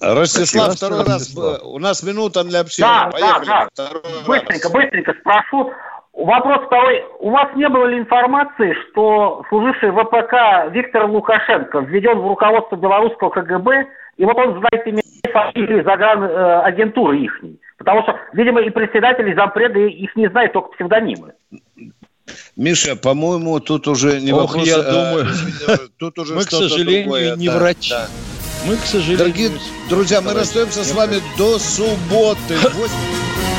Ростислав, 0.00 0.72
Спасибо, 0.72 0.76
второй 0.76 0.98
раз. 1.00 1.08
Ростислав. 1.08 1.60
У 1.64 1.78
нас 1.78 2.02
минута 2.02 2.44
для 2.44 2.60
общения. 2.60 2.88
Да, 2.88 3.10
Поехали. 3.10 3.46
да, 3.46 3.68
Второй 3.72 4.02
раз. 4.02 4.26
Быстренько, 4.26 4.68
быстренько 4.70 5.14
спрошу. 5.20 5.72
Вопрос 6.12 6.66
второй. 6.66 7.04
У 7.20 7.30
вас 7.30 7.48
не 7.56 7.68
было 7.68 7.84
ли 7.86 7.98
информации, 7.98 8.74
что 8.90 9.44
служивший 9.48 9.90
ВПК 9.90 10.72
Виктор 10.72 11.06
Лукашенко 11.06 11.80
введен 11.80 12.18
в 12.18 12.26
руководство 12.26 12.76
белорусского 12.76 13.30
КГБ, 13.30 13.86
и 14.16 14.24
вот 14.24 14.36
он 14.36 14.58
знает 14.60 14.86
имя 14.86 15.02
фамилии 15.30 15.82
загран 15.82 16.22
э, 16.24 16.60
агентуры 16.62 17.18
их. 17.18 17.38
Потому 17.76 18.02
что, 18.02 18.18
видимо, 18.32 18.62
и 18.62 18.70
председатель, 18.70 19.28
и 19.28 19.34
зампреды 19.34 19.90
их 19.90 20.16
не 20.16 20.28
знают, 20.30 20.54
только 20.54 20.70
псевдонимы. 20.70 21.32
Миша, 22.56 22.96
по-моему, 22.96 23.60
тут 23.60 23.86
уже 23.86 24.20
не 24.20 24.32
Ох, 24.32 24.48
вопрос, 24.48 24.66
я 24.66 24.76
а, 24.76 24.82
думаю, 24.82 25.26
тут 25.98 26.18
уже 26.18 26.34
мы, 26.34 26.40
к 26.40 26.50
сожалению, 26.50 27.04
другое, 27.04 27.36
не 27.36 27.48
да, 27.48 27.58
врачи. 27.58 27.90
да. 27.90 28.06
Мы, 28.66 28.76
к 28.76 28.84
сожалению... 28.84 29.18
Дорогие 29.18 29.50
друзья, 29.88 30.20
мы 30.20 30.34
расстаемся 30.34 30.82
с 30.82 30.92
вами 30.92 31.22
до 31.38 31.58
субботы. 31.58 32.58